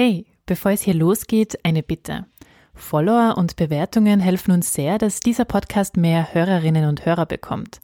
Hey, 0.00 0.26
bevor 0.46 0.70
es 0.70 0.82
hier 0.82 0.94
losgeht, 0.94 1.58
eine 1.64 1.82
Bitte. 1.82 2.26
Follower 2.72 3.36
und 3.36 3.56
Bewertungen 3.56 4.20
helfen 4.20 4.52
uns 4.52 4.72
sehr, 4.72 4.96
dass 4.96 5.18
dieser 5.18 5.44
Podcast 5.44 5.96
mehr 5.96 6.32
Hörerinnen 6.32 6.88
und 6.88 7.04
Hörer 7.04 7.26
bekommt. 7.26 7.80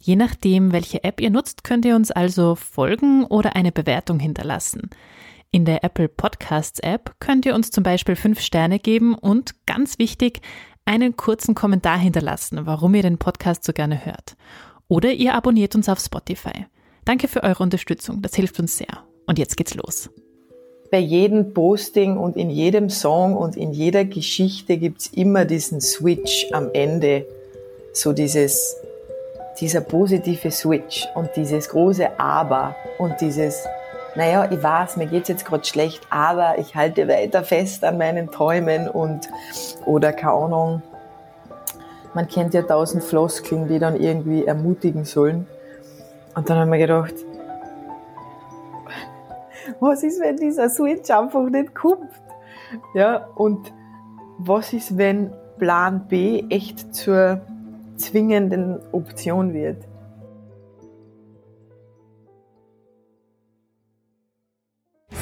Je 0.00 0.16
nachdem, 0.16 0.72
welche 0.72 1.04
App 1.04 1.20
ihr 1.20 1.30
nutzt, 1.30 1.62
könnt 1.62 1.84
ihr 1.84 1.94
uns 1.94 2.10
also 2.10 2.56
folgen 2.56 3.24
oder 3.24 3.54
eine 3.54 3.70
Bewertung 3.70 4.18
hinterlassen. 4.18 4.90
In 5.52 5.64
der 5.64 5.84
Apple 5.84 6.08
Podcasts 6.08 6.80
App 6.80 7.14
könnt 7.20 7.46
ihr 7.46 7.54
uns 7.54 7.70
zum 7.70 7.84
Beispiel 7.84 8.16
fünf 8.16 8.40
Sterne 8.40 8.80
geben 8.80 9.14
und 9.14 9.54
ganz 9.64 10.00
wichtig, 10.00 10.40
einen 10.84 11.16
kurzen 11.16 11.54
Kommentar 11.54 11.98
hinterlassen, 11.98 12.66
warum 12.66 12.96
ihr 12.96 13.02
den 13.02 13.18
Podcast 13.18 13.62
so 13.62 13.72
gerne 13.72 14.04
hört. 14.04 14.36
Oder 14.88 15.12
ihr 15.12 15.34
abonniert 15.34 15.76
uns 15.76 15.88
auf 15.88 16.00
Spotify. 16.00 16.66
Danke 17.04 17.28
für 17.28 17.44
eure 17.44 17.62
Unterstützung, 17.62 18.22
das 18.22 18.34
hilft 18.34 18.58
uns 18.58 18.76
sehr. 18.76 19.04
Und 19.26 19.38
jetzt 19.38 19.56
geht's 19.56 19.76
los. 19.76 20.10
Bei 20.94 21.00
jedem 21.00 21.52
Posting 21.52 22.16
und 22.16 22.36
in 22.36 22.50
jedem 22.50 22.88
Song 22.88 23.36
und 23.36 23.56
in 23.56 23.72
jeder 23.72 24.04
Geschichte 24.04 24.76
gibt's 24.76 25.08
immer 25.08 25.44
diesen 25.44 25.80
Switch 25.80 26.46
am 26.52 26.70
Ende. 26.72 27.26
So 27.92 28.12
dieses, 28.12 28.76
dieser 29.58 29.80
positive 29.80 30.52
Switch 30.52 31.04
und 31.16 31.30
dieses 31.34 31.68
große 31.68 32.20
Aber 32.20 32.76
und 32.98 33.20
dieses, 33.20 33.66
naja, 34.14 34.48
ich 34.48 34.62
weiß, 34.62 34.96
mir 34.96 35.06
geht's 35.06 35.28
jetzt 35.28 35.44
gerade 35.44 35.64
schlecht, 35.64 36.00
aber 36.10 36.60
ich 36.60 36.76
halte 36.76 37.08
weiter 37.08 37.42
fest 37.42 37.82
an 37.82 37.98
meinen 37.98 38.30
Träumen 38.30 38.88
und, 38.88 39.28
oder 39.86 40.12
keine 40.12 40.34
Ahnung, 40.34 40.82
man 42.14 42.28
kennt 42.28 42.54
ja 42.54 42.62
tausend 42.62 43.02
Floskeln, 43.02 43.66
die 43.66 43.80
dann 43.80 44.00
irgendwie 44.00 44.44
ermutigen 44.44 45.04
sollen. 45.04 45.48
Und 46.36 46.48
dann 46.48 46.56
haben 46.56 46.70
wir 46.70 46.78
gedacht, 46.78 47.14
was 49.80 50.02
ist, 50.02 50.20
wenn 50.20 50.36
dieser 50.36 50.68
Switch 50.68 51.10
einfach 51.10 51.48
nicht 51.48 51.74
kommt? 51.74 52.10
Ja, 52.94 53.26
und 53.36 53.72
was 54.38 54.72
ist, 54.72 54.96
wenn 54.98 55.32
Plan 55.58 56.06
B 56.08 56.44
echt 56.50 56.94
zur 56.94 57.40
zwingenden 57.96 58.80
Option 58.92 59.54
wird? 59.54 59.86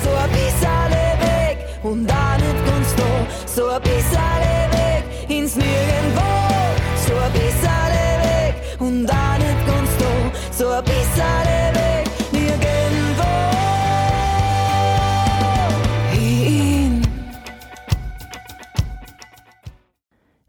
So 0.02 0.10
ein 0.10 0.30
bisschen 0.30 0.90
weg 1.20 1.58
und 1.82 2.10
auch 2.10 2.36
nicht 2.36 2.66
ganz 2.66 2.96
da. 2.96 3.46
So 3.46 3.66
ein 3.68 3.82
bisschen 3.82 4.72
weg 4.72 5.04
ins 5.28 5.56
Nirgendwo. 5.56 6.20
So 7.06 7.14
ein 7.14 7.32
bisschen 7.32 7.92
weg 7.92 8.54
und 8.80 9.10
auch 9.10 9.38
nicht 9.38 9.66
ganz 9.66 9.90
da. 9.98 10.52
So 10.52 10.68
ein 10.68 10.84
bisschen 10.84 11.74
weg 11.76 11.81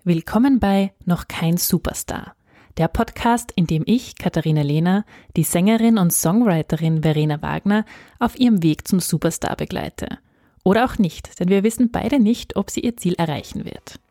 Willkommen 0.05 0.59
bei 0.59 0.91
Noch 1.05 1.29
kein 1.29 1.55
Superstar. 1.55 2.35
Der 2.75 2.89
Podcast, 2.89 3.53
in 3.55 3.67
dem 3.67 3.83
ich, 3.85 4.17
Katharina 4.17 4.61
Lehner, 4.61 5.05
die 5.37 5.43
Sängerin 5.43 5.97
und 5.97 6.11
Songwriterin 6.11 7.03
Verena 7.03 7.41
Wagner 7.41 7.85
auf 8.19 8.37
ihrem 8.37 8.61
Weg 8.63 8.85
zum 8.85 8.99
Superstar 8.99 9.55
begleite. 9.55 10.17
Oder 10.65 10.83
auch 10.83 10.97
nicht, 10.97 11.39
denn 11.39 11.47
wir 11.47 11.63
wissen 11.63 11.89
beide 11.89 12.19
nicht, 12.19 12.57
ob 12.57 12.69
sie 12.69 12.81
ihr 12.81 12.97
Ziel 12.97 13.13
erreichen 13.13 13.63
wird. 13.63 14.01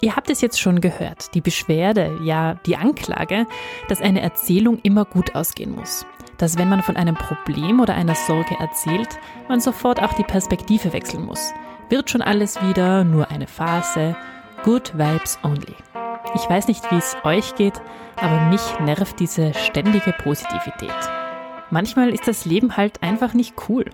Ihr 0.00 0.16
habt 0.16 0.30
es 0.30 0.40
jetzt 0.40 0.58
schon 0.58 0.80
gehört, 0.80 1.34
die 1.34 1.42
Beschwerde, 1.42 2.18
ja 2.24 2.54
die 2.64 2.78
Anklage, 2.78 3.46
dass 3.90 4.00
eine 4.00 4.22
Erzählung 4.22 4.78
immer 4.78 5.04
gut 5.04 5.34
ausgehen 5.34 5.72
muss. 5.72 6.06
Dass 6.38 6.56
wenn 6.56 6.70
man 6.70 6.82
von 6.82 6.96
einem 6.96 7.16
Problem 7.16 7.80
oder 7.80 7.96
einer 7.96 8.14
Sorge 8.14 8.54
erzählt, 8.58 9.18
man 9.46 9.60
sofort 9.60 10.02
auch 10.02 10.14
die 10.14 10.24
Perspektive 10.24 10.94
wechseln 10.94 11.26
muss. 11.26 11.52
Wird 11.90 12.08
schon 12.08 12.22
alles 12.22 12.62
wieder 12.62 13.04
nur 13.04 13.30
eine 13.30 13.46
Phase, 13.46 14.16
good 14.62 14.92
vibes 14.94 15.38
only. 15.42 15.74
Ich 16.34 16.48
weiß 16.48 16.68
nicht, 16.68 16.90
wie 16.90 16.96
es 16.96 17.16
euch 17.24 17.54
geht, 17.56 17.80
aber 18.16 18.40
mich 18.46 18.62
nervt 18.80 19.18
diese 19.20 19.52
ständige 19.54 20.12
Positivität. 20.12 20.94
Manchmal 21.70 22.10
ist 22.10 22.28
das 22.28 22.44
Leben 22.44 22.76
halt 22.76 23.02
einfach 23.02 23.34
nicht 23.34 23.54
cool. 23.68 23.84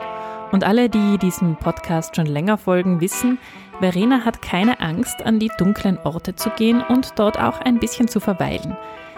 Und 0.53 0.65
alle, 0.65 0.89
die 0.89 1.19
diesem 1.19 1.57
Podcast 1.57 2.17
schon 2.17 2.27
länger 2.27 2.59
folgen, 2.59 3.01
wissen, 3.01 3.39
Verena 3.81 4.25
hat 4.25 4.43
keine 4.43 4.81
Angst, 4.81 5.23
an 5.23 5.39
die 5.39 5.51
dunklen 5.59 5.99
Orte 5.99 6.34
zu 6.34 6.51
gehen 6.51 6.83
und 6.83 7.19
dort 7.19 7.39
auch 7.39 7.61
ein 7.61 7.78
bisschen 7.78 8.09
zu 8.09 8.21
verweilen, 8.21 8.77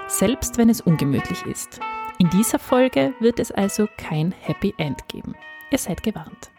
selbst 0.08 0.58
wenn 0.58 0.68
es 0.68 0.80
ungemütlich 0.80 1.46
ist. 1.46 1.80
In 2.18 2.28
dieser 2.30 2.58
Folge 2.58 3.14
wird 3.20 3.40
es 3.40 3.50
also 3.50 3.88
kein 3.96 4.34
Happy 4.42 4.74
End 4.76 5.08
geben. 5.08 5.34
Ihr 5.70 5.78
seid 5.78 6.02
gewarnt. 6.02 6.50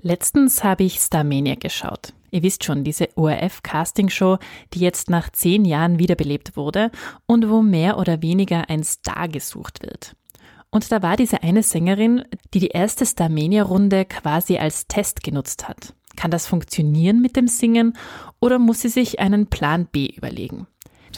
Letztens 0.00 0.62
habe 0.62 0.84
ich 0.84 1.00
Starmania 1.00 1.54
geschaut. 1.54 2.12
Ihr 2.34 2.42
wisst 2.42 2.64
schon, 2.64 2.82
diese 2.82 3.10
ORF-Castingshow, 3.14 4.38
die 4.72 4.80
jetzt 4.80 5.08
nach 5.08 5.30
zehn 5.30 5.64
Jahren 5.64 6.00
wiederbelebt 6.00 6.56
wurde 6.56 6.90
und 7.26 7.48
wo 7.48 7.62
mehr 7.62 7.96
oder 7.96 8.22
weniger 8.22 8.68
ein 8.68 8.82
Star 8.82 9.28
gesucht 9.28 9.82
wird. 9.82 10.16
Und 10.70 10.90
da 10.90 11.00
war 11.00 11.16
diese 11.16 11.44
eine 11.44 11.62
Sängerin, 11.62 12.24
die 12.52 12.58
die 12.58 12.70
erste 12.70 13.06
Starmania-Runde 13.06 14.04
quasi 14.06 14.56
als 14.58 14.88
Test 14.88 15.22
genutzt 15.22 15.68
hat. 15.68 15.94
Kann 16.16 16.32
das 16.32 16.48
funktionieren 16.48 17.20
mit 17.22 17.36
dem 17.36 17.46
Singen 17.46 17.96
oder 18.40 18.58
muss 18.58 18.80
sie 18.80 18.88
sich 18.88 19.20
einen 19.20 19.46
Plan 19.46 19.86
B 19.86 20.06
überlegen? 20.06 20.66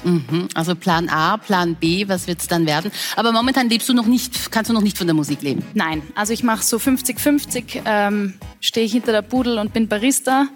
Mhm, 0.04 0.48
also 0.54 0.74
Plan 0.74 1.08
A, 1.08 1.36
Plan 1.36 1.74
B, 1.74 2.08
was 2.08 2.26
wird's 2.26 2.46
dann 2.46 2.66
werden? 2.66 2.90
Aber 3.16 3.32
momentan 3.32 3.68
lebst 3.68 3.88
du 3.88 3.94
noch 3.94 4.06
nicht, 4.06 4.50
kannst 4.50 4.70
du 4.70 4.74
noch 4.74 4.82
nicht 4.82 4.98
von 4.98 5.06
der 5.06 5.14
Musik 5.14 5.42
leben. 5.42 5.64
Nein, 5.74 6.02
also 6.14 6.32
ich 6.32 6.42
mache 6.42 6.62
so 6.62 6.76
50-50, 6.76 7.82
ähm, 7.84 8.34
stehe 8.60 8.86
ich 8.86 8.92
hinter 8.92 9.12
der 9.12 9.22
Pudel 9.22 9.58
und 9.58 9.72
bin 9.72 9.88
Barista 9.88 10.46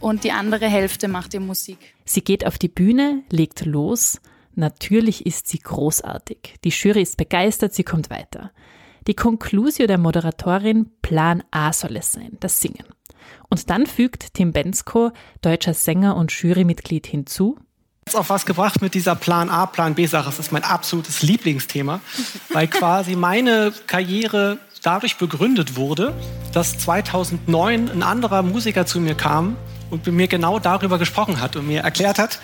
und 0.00 0.24
die 0.24 0.32
andere 0.32 0.66
Hälfte 0.66 1.08
macht 1.08 1.32
die 1.32 1.38
Musik. 1.38 1.78
Sie 2.04 2.22
geht 2.22 2.46
auf 2.46 2.58
die 2.58 2.68
Bühne, 2.68 3.22
legt 3.30 3.64
los. 3.64 4.20
Natürlich 4.54 5.26
ist 5.26 5.48
sie 5.48 5.58
großartig. 5.58 6.56
Die 6.64 6.70
Jury 6.70 7.02
ist 7.02 7.16
begeistert, 7.16 7.72
sie 7.72 7.84
kommt 7.84 8.10
weiter. 8.10 8.50
Die 9.06 9.14
Conclusio 9.14 9.86
der 9.86 9.98
Moderatorin 9.98 10.90
Plan 11.02 11.42
A 11.50 11.72
soll 11.72 11.96
es 11.96 12.12
sein, 12.12 12.36
das 12.40 12.60
Singen. 12.60 12.84
Und 13.48 13.70
dann 13.70 13.86
fügt 13.86 14.34
Tim 14.34 14.52
Bensko, 14.52 15.10
deutscher 15.40 15.74
Sänger 15.74 16.16
und 16.16 16.32
Jurymitglied, 16.32 17.06
hinzu, 17.06 17.58
jetzt 18.06 18.16
auf 18.16 18.30
was 18.30 18.46
gebracht 18.46 18.82
mit 18.82 18.94
dieser 18.94 19.14
Plan 19.14 19.50
A, 19.50 19.66
Plan 19.66 19.94
B 19.94 20.06
Sache. 20.06 20.26
Das 20.26 20.38
ist 20.38 20.52
mein 20.52 20.64
absolutes 20.64 21.22
Lieblingsthema, 21.22 22.00
weil 22.52 22.68
quasi 22.68 23.16
meine 23.16 23.72
Karriere 23.86 24.58
dadurch 24.82 25.16
begründet 25.16 25.76
wurde, 25.76 26.14
dass 26.52 26.78
2009 26.78 27.90
ein 27.90 28.02
anderer 28.02 28.42
Musiker 28.42 28.86
zu 28.86 29.00
mir 29.00 29.14
kam 29.14 29.56
und 29.90 30.06
mit 30.06 30.14
mir 30.14 30.28
genau 30.28 30.58
darüber 30.58 30.98
gesprochen 30.98 31.40
hat 31.40 31.56
und 31.56 31.66
mir 31.66 31.82
erklärt 31.82 32.18
hat, 32.18 32.40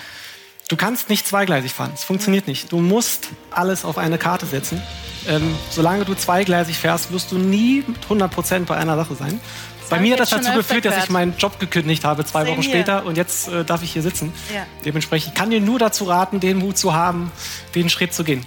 du 0.68 0.76
kannst 0.76 1.08
nicht 1.08 1.26
zweigleisig 1.26 1.72
fahren. 1.72 1.92
Es 1.94 2.04
funktioniert 2.04 2.46
nicht. 2.46 2.70
Du 2.72 2.78
musst 2.78 3.28
alles 3.50 3.84
auf 3.84 3.98
eine 3.98 4.18
Karte 4.18 4.46
setzen. 4.46 4.82
Ähm, 5.28 5.54
solange 5.70 6.04
du 6.04 6.14
zweigleisig 6.14 6.78
fährst, 6.78 7.10
wirst 7.10 7.32
du 7.32 7.38
nie 7.38 7.82
100 8.04 8.30
Prozent 8.30 8.66
bei 8.66 8.76
einer 8.76 8.96
Sache 8.96 9.14
sein. 9.14 9.40
Bei 9.88 10.00
mir 10.00 10.12
hat 10.12 10.20
das 10.20 10.30
dazu 10.30 10.52
geführt, 10.52 10.84
dass 10.84 11.04
ich 11.04 11.10
meinen 11.10 11.34
Job 11.38 11.58
gekündigt 11.60 12.04
habe, 12.04 12.24
zwei 12.24 12.40
Same 12.40 12.52
Wochen 12.52 12.62
später. 12.62 13.06
Und 13.06 13.16
jetzt 13.16 13.48
äh, 13.48 13.64
darf 13.64 13.82
ich 13.82 13.92
hier 13.92 14.02
sitzen. 14.02 14.32
Ja. 14.54 14.66
Dementsprechend 14.84 15.34
kann 15.34 15.50
dir 15.50 15.60
nur 15.60 15.78
dazu 15.78 16.04
raten, 16.04 16.40
den 16.40 16.58
Mut 16.58 16.76
zu 16.76 16.94
haben, 16.94 17.30
den 17.74 17.88
Schritt 17.88 18.12
zu 18.12 18.24
gehen. 18.24 18.44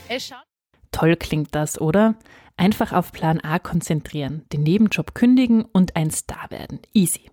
Toll 0.92 1.16
klingt 1.16 1.56
das, 1.56 1.80
oder? 1.80 2.16
Einfach 2.58 2.92
auf 2.92 3.14
Plan 3.14 3.40
A 3.40 3.58
konzentrieren, 3.60 4.44
den 4.52 4.64
Nebenjob 4.64 5.16
kündigen 5.16 5.64
und 5.64 5.96
ein 5.96 6.12
Star 6.12 6.52
werden. 6.52 6.80
Easy. 6.94 7.30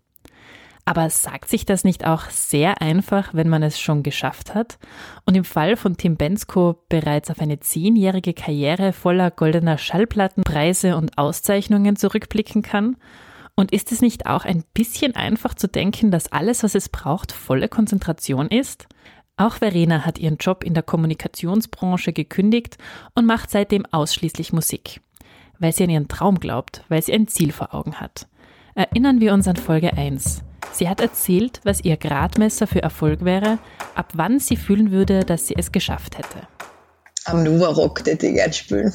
Aber 0.89 1.11
sagt 1.11 1.49
sich 1.49 1.67
das 1.67 1.83
nicht 1.83 2.07
auch 2.07 2.31
sehr 2.31 2.81
einfach, 2.81 3.35
wenn 3.35 3.49
man 3.49 3.65
es 3.65 3.81
schon 3.81 4.05
geschafft 4.05 4.55
hat 4.55 4.79
und 5.25 5.35
im 5.35 5.43
Fall 5.43 5.77
von 5.77 5.97
Tim 5.97 6.17
Bensko 6.17 6.85
bereits 6.89 7.29
auf 7.29 7.41
eine 7.41 7.59
zehnjährige 7.59 8.35
Karriere 8.35 8.93
voller 8.93 9.33
goldener 9.33 9.79
Schallplatten, 9.79 10.45
Preise 10.45 10.97
und 10.97 11.19
Auszeichnungen 11.19 11.97
zurückblicken 11.97 12.63
kann? 12.63 12.97
Und 13.57 13.73
ist 13.73 13.91
es 13.91 14.03
nicht 14.03 14.27
auch 14.27 14.45
ein 14.45 14.65
bisschen 14.75 15.17
einfach 15.17 15.55
zu 15.55 15.67
denken, 15.67 16.11
dass 16.11 16.31
alles, 16.31 16.63
was 16.63 16.75
es 16.75 16.91
braucht, 16.91 17.33
volle 17.33 17.69
Konzentration 17.69 18.49
ist? 18.49 18.87
Auch 19.39 19.55
Verena 19.55 20.05
hat 20.05 20.19
ihren 20.19 20.37
Job 20.37 20.63
in 20.63 20.75
der 20.75 20.83
Kommunikationsbranche 20.83 22.13
gekündigt 22.13 22.77
und 23.15 23.25
macht 23.27 23.51
seitdem 23.51 23.87
ausschließlich 23.87 24.53
Musik. 24.53 25.01
Weil 25.59 25.73
sie 25.73 25.85
an 25.85 25.91
ihren 25.91 26.09
Traum 26.09 26.39
glaubt, 26.39 26.85
weil 26.89 27.03
sie 27.03 27.15
ein 27.15 27.29
Ziel 27.29 27.51
vor 27.51 27.75
Augen 27.75 27.99
hat. 27.99 28.29
Erinnern 28.75 29.21
wir 29.21 29.33
uns 29.33 29.49
an 29.49 29.57
Folge 29.57 29.95
1. 29.95 30.43
Sie 30.73 30.89
hat 30.89 31.01
erzählt, 31.01 31.61
was 31.65 31.83
ihr 31.83 31.97
Gradmesser 31.97 32.67
für 32.67 32.83
Erfolg 32.83 33.25
wäre, 33.25 33.59
ab 33.95 34.13
wann 34.15 34.39
sie 34.39 34.57
fühlen 34.57 34.91
würde, 34.91 35.25
dass 35.25 35.47
sie 35.47 35.57
es 35.57 35.73
geschafft 35.73 36.19
hätte. 36.19 36.47
Am 37.25 37.43
Nuva 37.43 37.69
Rock 37.69 38.07
hätte 38.07 38.27
ich 38.27 38.35
gern 38.35 38.53
spielen. 38.53 38.93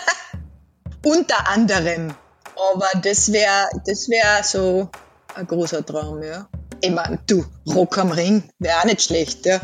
Unter 1.04 1.48
anderem. 1.48 2.14
Aber 2.56 2.88
das 3.02 3.32
wäre 3.32 3.68
das 3.86 4.08
wär 4.08 4.42
so 4.42 4.88
ein 5.34 5.46
großer 5.46 5.84
Traum, 5.84 6.22
ja. 6.22 6.48
Ich 6.80 6.90
meine, 6.90 7.18
du, 7.26 7.44
Rock 7.74 7.98
am 7.98 8.12
Ring 8.12 8.44
wäre 8.58 8.78
auch 8.80 8.84
nicht 8.84 9.02
schlecht, 9.02 9.46
ja. 9.46 9.60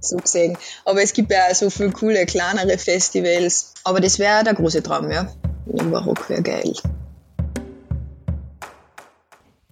So 0.00 0.16
gesehen. 0.16 0.58
Aber 0.84 1.02
es 1.02 1.12
gibt 1.12 1.30
ja 1.30 1.46
auch 1.48 1.54
so 1.54 1.70
viele 1.70 1.92
coole, 1.92 2.26
kleinere 2.26 2.76
Festivals. 2.78 3.74
Aber 3.84 4.00
das 4.00 4.18
wäre 4.18 4.42
der 4.42 4.54
große 4.54 4.82
Traum, 4.82 5.10
ja. 5.10 5.32
Nuva 5.66 6.00
Rock 6.00 6.28
wäre 6.28 6.42
geil. 6.42 6.72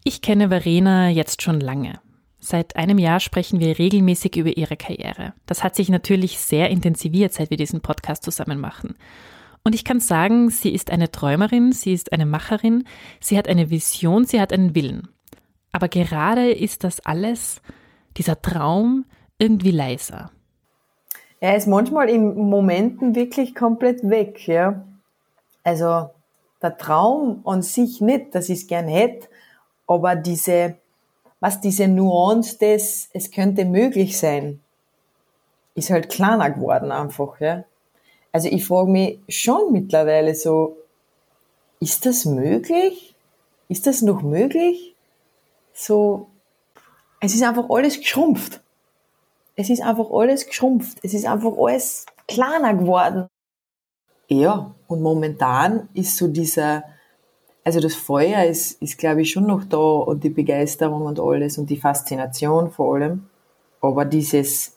Ich 0.04 0.22
kenne 0.22 0.48
Verena 0.48 1.08
jetzt 1.08 1.42
schon 1.42 1.60
lange. 1.60 2.00
Seit 2.38 2.76
einem 2.76 2.98
Jahr 2.98 3.20
sprechen 3.20 3.60
wir 3.60 3.78
regelmäßig 3.78 4.36
über 4.36 4.56
ihre 4.56 4.76
Karriere. 4.76 5.34
Das 5.46 5.62
hat 5.62 5.76
sich 5.76 5.88
natürlich 5.90 6.38
sehr 6.38 6.70
intensiviert, 6.70 7.34
seit 7.34 7.50
wir 7.50 7.58
diesen 7.58 7.82
Podcast 7.82 8.22
zusammen 8.22 8.58
machen. 8.58 8.96
Und 9.62 9.74
ich 9.74 9.84
kann 9.84 10.00
sagen, 10.00 10.50
sie 10.50 10.72
ist 10.72 10.90
eine 10.90 11.10
Träumerin, 11.10 11.72
sie 11.72 11.92
ist 11.92 12.12
eine 12.12 12.26
Macherin, 12.26 12.84
sie 13.20 13.36
hat 13.36 13.48
eine 13.48 13.70
Vision, 13.70 14.24
sie 14.24 14.40
hat 14.40 14.52
einen 14.52 14.74
Willen. 14.74 15.08
Aber 15.72 15.88
gerade 15.88 16.50
ist 16.50 16.84
das 16.84 17.00
alles, 17.00 17.60
dieser 18.16 18.40
Traum, 18.40 19.04
irgendwie 19.38 19.70
leiser. 19.70 20.30
Er 21.40 21.56
ist 21.56 21.66
manchmal 21.66 22.10
in 22.10 22.36
Momenten 22.36 23.14
wirklich 23.14 23.54
komplett 23.54 24.08
weg, 24.08 24.46
ja. 24.46 24.84
Also 25.64 26.10
der 26.62 26.76
Traum 26.76 27.40
an 27.46 27.62
sich 27.62 28.00
nicht, 28.00 28.34
dass 28.34 28.48
ich 28.48 28.60
es 28.60 28.66
gern 28.66 28.88
hätte, 28.88 29.28
aber 29.86 30.16
diese, 30.16 30.76
was 31.40 31.60
diese 31.60 31.88
Nuance 31.88 32.58
des, 32.58 33.08
es 33.14 33.30
könnte 33.30 33.64
möglich 33.64 34.18
sein, 34.18 34.60
ist 35.74 35.90
halt 35.90 36.10
kleiner 36.10 36.50
geworden 36.50 36.92
einfach, 36.92 37.40
ja. 37.40 37.64
Also 38.32 38.48
ich 38.48 38.64
frage 38.64 38.90
mich 38.90 39.18
schon 39.28 39.72
mittlerweile 39.72 40.34
so, 40.34 40.76
ist 41.80 42.06
das 42.06 42.24
möglich? 42.24 43.14
Ist 43.68 43.86
das 43.86 44.02
noch 44.02 44.22
möglich? 44.22 44.94
So, 45.72 46.26
es 47.20 47.34
ist 47.34 47.42
einfach 47.42 47.68
alles 47.70 47.98
geschrumpft. 47.98 48.60
Es 49.56 49.70
ist 49.70 49.82
einfach 49.82 50.10
alles 50.10 50.46
geschrumpft. 50.46 50.98
Es 51.02 51.14
ist 51.14 51.26
einfach 51.26 51.52
alles 51.56 52.06
kleiner 52.26 52.74
geworden. 52.74 53.26
Ja, 54.28 54.74
und 54.86 55.02
momentan 55.02 55.88
ist 55.92 56.16
so 56.16 56.28
dieser, 56.28 56.84
also 57.64 57.80
das 57.80 57.94
Feuer 57.94 58.44
ist, 58.44 58.80
ist 58.80 58.96
glaube 58.96 59.22
ich 59.22 59.30
schon 59.32 59.46
noch 59.46 59.64
da 59.64 59.76
und 59.76 60.22
die 60.22 60.30
Begeisterung 60.30 61.02
und 61.02 61.18
alles 61.18 61.58
und 61.58 61.68
die 61.68 61.76
Faszination 61.76 62.70
vor 62.70 62.94
allem. 62.94 63.28
Aber 63.80 64.04
dieses, 64.04 64.76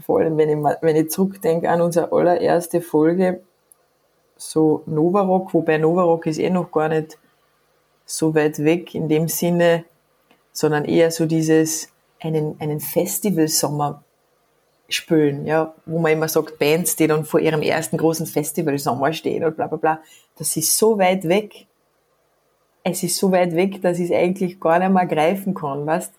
vor 0.00 0.20
allem 0.20 0.36
wenn 0.36 0.48
ich, 0.48 0.76
wenn 0.80 0.96
ich 0.96 1.10
zurückdenke 1.10 1.68
an 1.68 1.80
unsere 1.80 2.12
allererste 2.12 2.80
Folge, 2.80 3.40
so 4.36 4.82
Novarock, 4.86 5.52
wobei 5.52 5.78
Novarock 5.78 6.26
ist 6.26 6.38
eh 6.38 6.50
noch 6.50 6.72
gar 6.72 6.88
nicht 6.88 7.18
so 8.06 8.34
weit 8.34 8.58
weg 8.60 8.94
in 8.94 9.08
dem 9.08 9.28
Sinne, 9.28 9.84
sondern 10.52 10.84
eher 10.84 11.10
so 11.10 11.26
dieses, 11.26 11.88
einen, 12.20 12.56
einen 12.60 12.80
Festivalsommer 12.80 14.02
spülen, 14.88 15.46
ja, 15.46 15.74
wo 15.86 15.98
man 15.98 16.12
immer 16.12 16.28
sagt, 16.28 16.58
Bands, 16.58 16.96
die 16.96 17.06
dann 17.06 17.24
vor 17.24 17.40
ihrem 17.40 17.62
ersten 17.62 17.96
großen 17.96 18.26
Festivalsommer 18.26 19.12
stehen 19.12 19.44
und 19.44 19.56
bla 19.56 19.66
bla 19.66 19.78
bla, 19.78 20.00
das 20.36 20.56
ist 20.56 20.76
so 20.76 20.98
weit 20.98 21.28
weg. 21.28 21.66
Es 22.82 23.02
ist 23.02 23.16
so 23.16 23.30
weit 23.30 23.54
weg, 23.54 23.82
dass 23.82 23.98
ich 23.98 24.10
es 24.10 24.16
eigentlich 24.16 24.58
gar 24.58 24.78
nicht 24.78 24.90
mehr 24.90 25.06
greifen 25.06 25.54
kann, 25.54 25.86
weißt? 25.86 26.12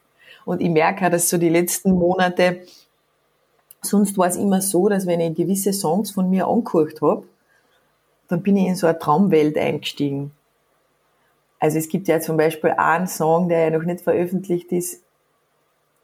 Und 0.46 0.62
ich 0.62 0.70
merke 0.70 1.06
auch, 1.06 1.12
dass 1.12 1.30
so 1.30 1.38
die 1.38 1.50
letzten 1.50 1.92
Monate, 1.92 2.62
sonst 3.82 4.18
war 4.18 4.28
es 4.28 4.36
immer 4.36 4.62
so, 4.62 4.90
dass 4.90 5.08
wenn 5.08 5.20
ich 5.20 5.36
gewisse 5.36 5.74
Songs 5.74 6.12
von 6.12 6.30
mir 6.30 6.48
angehört 6.48 7.02
habe, 7.02 7.24
dann 8.28 8.42
bin 8.42 8.58
ich 8.58 8.68
in 8.68 8.76
so 8.76 8.88
eine 8.88 8.98
Traumwelt 8.98 9.58
eingestiegen. 9.58 10.32
Also 11.60 11.78
es 11.78 11.90
gibt 11.90 12.08
ja 12.08 12.20
zum 12.20 12.38
Beispiel 12.38 12.72
einen 12.72 13.08
Song, 13.08 13.50
der 13.50 13.66
ja 13.66 13.78
noch 13.78 13.86
nicht 13.86 14.02
veröffentlicht 14.02 14.72
ist, 14.72 15.04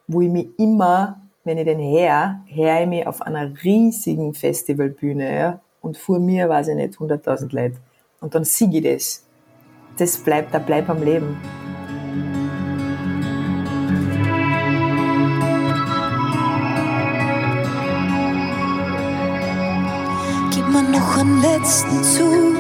wo 0.08 0.22
ich 0.22 0.30
mich 0.30 0.50
immer, 0.58 1.22
wenn 1.44 1.58
ich 1.58 1.66
den 1.66 1.80
her, 1.80 2.42
her 2.46 2.82
ich 2.82 2.88
mich 2.88 3.08
auf 3.08 3.22
einer 3.22 3.52
riesigen 3.64 4.34
Festivalbühne, 4.34 5.36
ja, 5.36 5.60
und 5.82 5.98
vor 5.98 6.20
mir, 6.20 6.50
weiß 6.50 6.70
ich 6.70 6.76
nicht, 6.76 6.96
100.000 6.96 7.56
Leute. 7.56 7.78
Und 8.20 8.36
dann 8.36 8.44
siege 8.44 8.78
ich 8.78 8.84
das. 8.84 9.24
Das 9.98 10.18
bleibt, 10.18 10.54
da 10.54 10.60
bleibt 10.60 10.90
am 10.90 11.02
Leben. 11.02 11.38
Letzten 21.58 22.04
Zug. 22.04 22.56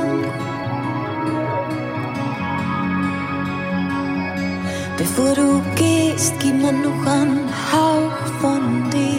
Bevor 4.97 5.35
du 5.35 5.61
gehst, 5.75 6.33
gib 6.39 6.55
mir 6.55 6.71
noch 6.71 7.05
einen 7.05 7.49
Hauch 7.71 8.17
von 8.41 8.89
dir. 8.89 9.17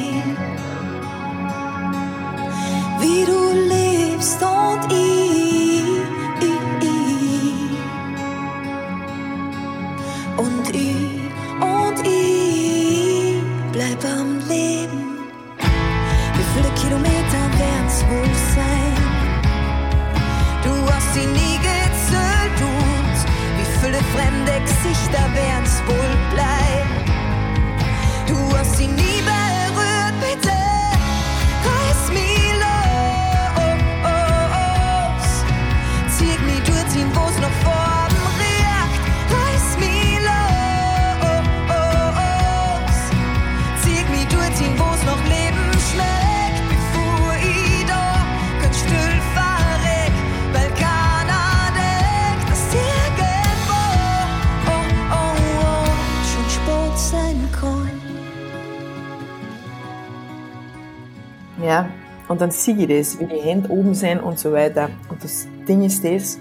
Ja, 61.69 61.87
und 62.29 62.41
dann 62.41 62.51
sehe 62.51 62.75
ich 62.79 62.89
das, 62.89 63.21
wie 63.21 63.27
die 63.27 63.43
Hände 63.43 63.69
oben 63.69 63.93
sind 63.93 64.21
und 64.21 64.39
so 64.39 64.53
weiter. 64.53 64.89
Und 65.11 65.23
das 65.23 65.47
Ding 65.69 65.83
ist 65.85 66.03
das, 66.03 66.39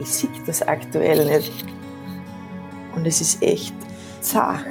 ich 0.00 0.08
sehe 0.08 0.28
das 0.44 0.60
aktuell 0.60 1.24
nicht. 1.24 1.52
Und 2.96 3.06
es 3.06 3.20
ist 3.20 3.40
echt 3.40 3.76
zart. 4.20 4.66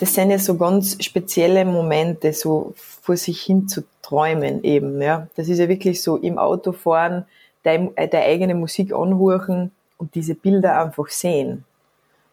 Das 0.00 0.14
sind 0.14 0.30
ja 0.30 0.38
so 0.38 0.56
ganz 0.56 0.96
spezielle 1.04 1.66
Momente, 1.66 2.32
so 2.32 2.72
vor 2.74 3.18
sich 3.18 3.42
hin 3.42 3.68
zu 3.68 3.82
träumen 4.00 4.64
eben, 4.64 5.02
ja. 5.02 5.26
Das 5.36 5.50
ist 5.50 5.58
ja 5.58 5.68
wirklich 5.68 6.00
so 6.00 6.16
im 6.16 6.38
Auto 6.38 6.72
fahren, 6.72 7.26
deine, 7.64 7.90
deine 7.90 8.24
eigene 8.24 8.54
Musik 8.54 8.94
anhören 8.94 9.70
und 9.98 10.14
diese 10.14 10.34
Bilder 10.34 10.82
einfach 10.82 11.08
sehen 11.08 11.64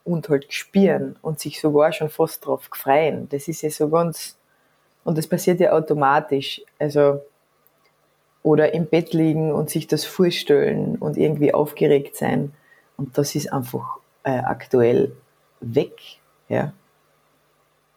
und 0.06 0.30
halt 0.30 0.46
spüren 0.54 1.18
und 1.22 1.42
sich 1.42 1.60
sogar 1.60 1.92
schon 1.92 2.10
fast 2.10 2.46
drauf 2.46 2.70
freuen. 2.72 3.28
Das 3.28 3.50
ist 3.50 3.62
ja 3.62 3.70
so 3.70 3.90
ganz, 3.90 4.38
und 5.10 5.18
das 5.18 5.25
passiert 5.25 5.60
ja 5.60 5.72
automatisch. 5.72 6.62
Also, 6.78 7.22
oder 8.44 8.75
im 8.75 8.86
Bett 8.86 9.12
liegen 9.12 9.51
und 9.51 9.72
sich 9.72 9.88
das 9.88 10.06
vorstellen 10.06 10.98
und 10.98 11.18
irgendwie 11.18 11.51
aufgeregt 11.51 12.16
sein. 12.16 12.54
Und 12.96 13.18
das 13.18 13.34
ist 13.34 13.51
einfach 13.51 13.98
äh, 14.22 14.38
aktuell 14.38 15.12
weg. 15.62 15.94
Ja. 16.48 16.74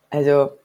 Also, 0.08 0.56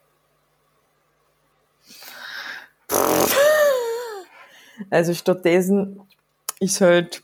also 4.89 5.13
stattdessen 5.13 6.00
ist 6.62 6.80
halt 6.80 7.24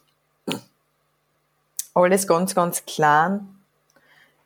alles 1.94 2.28
ganz, 2.28 2.54
ganz 2.56 2.86
klein. 2.86 3.53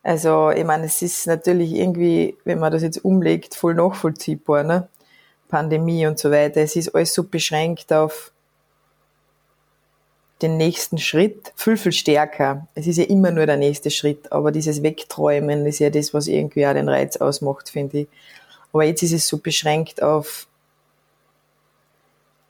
Also, 0.07 0.51
ich 0.51 0.63
meine, 0.63 0.85
es 0.85 1.01
ist 1.01 1.27
natürlich 1.27 1.73
irgendwie, 1.73 2.37
wenn 2.45 2.59
man 2.59 2.71
das 2.71 2.81
jetzt 2.81 3.03
umlegt, 3.03 3.55
voll 3.55 3.73
nachvollziehbar, 3.73 4.63
ne? 4.63 4.87
Pandemie 5.49 6.07
und 6.07 6.17
so 6.17 6.31
weiter. 6.31 6.61
Es 6.61 6.77
ist 6.77 6.95
alles 6.95 7.13
so 7.13 7.23
beschränkt 7.25 7.91
auf 7.91 8.31
den 10.41 10.55
nächsten 10.55 10.97
Schritt, 10.97 11.51
viel, 11.57 11.75
viel 11.75 11.91
stärker. 11.91 12.69
Es 12.73 12.87
ist 12.87 12.95
ja 12.95 13.03
immer 13.03 13.31
nur 13.31 13.47
der 13.47 13.57
nächste 13.57 13.91
Schritt, 13.91 14.31
aber 14.31 14.53
dieses 14.53 14.81
Wegträumen 14.81 15.65
ist 15.65 15.79
ja 15.79 15.89
das, 15.89 16.13
was 16.13 16.27
irgendwie 16.27 16.65
auch 16.65 16.73
den 16.73 16.87
Reiz 16.87 17.17
ausmacht, 17.17 17.69
finde 17.69 17.99
ich. 17.99 18.07
Aber 18.71 18.85
jetzt 18.85 19.03
ist 19.03 19.11
es 19.11 19.27
so 19.27 19.39
beschränkt 19.39 20.01
auf 20.01 20.47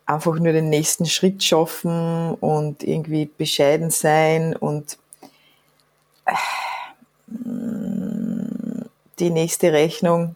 einfach 0.05 0.37
nur 0.37 0.53
den 0.53 0.69
nächsten 0.69 1.07
Schritt 1.07 1.43
schaffen 1.43 2.35
und 2.35 2.83
irgendwie 2.83 3.25
bescheiden 3.25 3.89
sein 3.89 4.55
und 4.55 4.99
äh, 6.25 6.33
die 7.27 9.29
nächste 9.29 9.73
Rechnung 9.73 10.35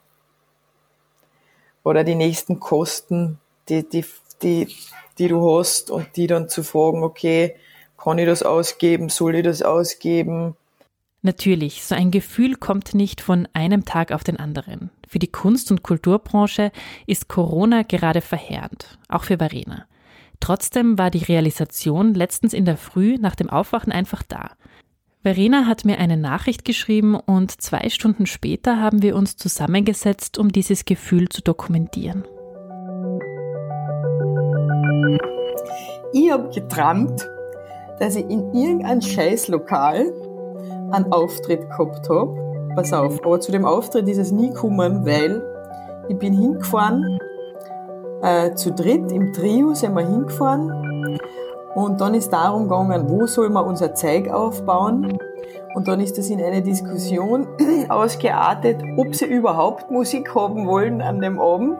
oder 1.84 2.04
die 2.04 2.16
nächsten 2.16 2.60
Kosten, 2.60 3.40
die, 3.70 3.88
die, 3.88 4.06
die, 4.42 4.68
die 5.18 5.28
du 5.28 5.58
hast 5.58 5.90
und 5.90 6.08
die 6.16 6.28
dann 6.28 6.50
zu 6.50 6.64
fragen, 6.64 7.04
okay, 7.04 7.56
kann 7.98 8.18
ich 8.18 8.26
das 8.26 8.44
ausgeben, 8.44 9.10
soll 9.10 9.36
ich 9.36 9.44
das 9.44 9.62
ausgeben? 9.62 10.56
Natürlich, 11.24 11.84
so 11.84 11.94
ein 11.94 12.10
Gefühl 12.10 12.56
kommt 12.56 12.96
nicht 12.96 13.22
von 13.22 13.48
einem 13.54 13.86
Tag 13.86 14.12
auf 14.12 14.24
den 14.24 14.38
anderen. 14.38 14.90
Für 15.08 15.20
die 15.20 15.32
Kunst- 15.32 15.70
und 15.70 15.84
Kulturbranche 15.84 16.72
ist 17.06 17.28
Corona 17.28 17.84
gerade 17.84 18.22
verheerend, 18.22 18.98
auch 19.08 19.24
für 19.24 19.38
Verena. 19.38 19.86
Trotzdem 20.40 20.98
war 20.98 21.12
die 21.12 21.24
Realisation 21.24 22.16
letztens 22.16 22.54
in 22.54 22.66
der 22.66 22.78
Früh 22.78 23.18
nach 23.20 23.36
dem 23.36 23.52
Aufwachen 23.52 23.92
einfach 23.92 24.24
da. 24.24 24.52
Verena 25.24 25.68
hat 25.68 25.86
mir 25.86 26.00
eine 26.00 26.18
Nachricht 26.18 26.66
geschrieben 26.66 27.16
und 27.16 27.62
zwei 27.62 27.90
Stunden 27.90 28.26
später 28.26 28.82
haben 28.82 29.04
wir 29.04 29.16
uns 29.16 29.38
zusammengesetzt, 29.38 30.40
um 30.40 30.52
dieses 30.52 30.84
Gefühl 30.84 31.30
zu 31.30 31.44
dokumentieren. 31.44 32.24
Ich 36.12 36.32
habe 36.32 36.50
geträumt, 36.50 37.30
dass 38.00 38.16
ich 38.16 38.28
in 38.30 38.52
irgendein 38.52 39.04
Scheißlokal 39.04 40.12
einen 40.92 41.12
Auftritt 41.12 41.70
gehabt 41.70 42.10
habe. 42.10 42.74
Pass 42.76 42.92
auf, 42.92 43.24
aber 43.24 43.40
zu 43.40 43.52
dem 43.52 43.66
Auftritt 43.66 44.08
ist 44.08 44.18
es 44.18 44.32
nie 44.32 44.50
gekommen, 44.50 45.06
weil 45.06 45.44
ich 46.10 46.18
bin 46.18 46.34
hingefahren, 46.34 47.20
äh, 48.24 48.56
zu 48.56 48.72
dritt 48.72 49.12
im 49.12 49.32
Trio 49.34 49.76
sind 49.76 49.94
wir 49.94 50.08
hingefahren 50.08 50.91
und 51.76 52.02
dann 52.02 52.14
ist 52.14 52.32
darum 52.32 52.64
gegangen, 52.64 53.10
wo 53.10 53.28
soll 53.28 53.50
man 53.50 53.66
unser 53.66 53.94
Zeug 53.96 54.30
aufbauen 54.30 55.18
und 55.74 55.88
dann 55.88 56.00
ist 56.00 56.18
das 56.18 56.30
in 56.30 56.42
eine 56.42 56.62
Diskussion 56.62 57.48
ausgeartet, 57.90 58.84
ob 58.98 59.16
sie 59.16 59.26
überhaupt 59.26 59.90
Musik 59.92 60.36
haben 60.36 60.68
wollen 60.68 61.02
an 61.02 61.22
dem 61.22 61.40
Abend 61.40 61.78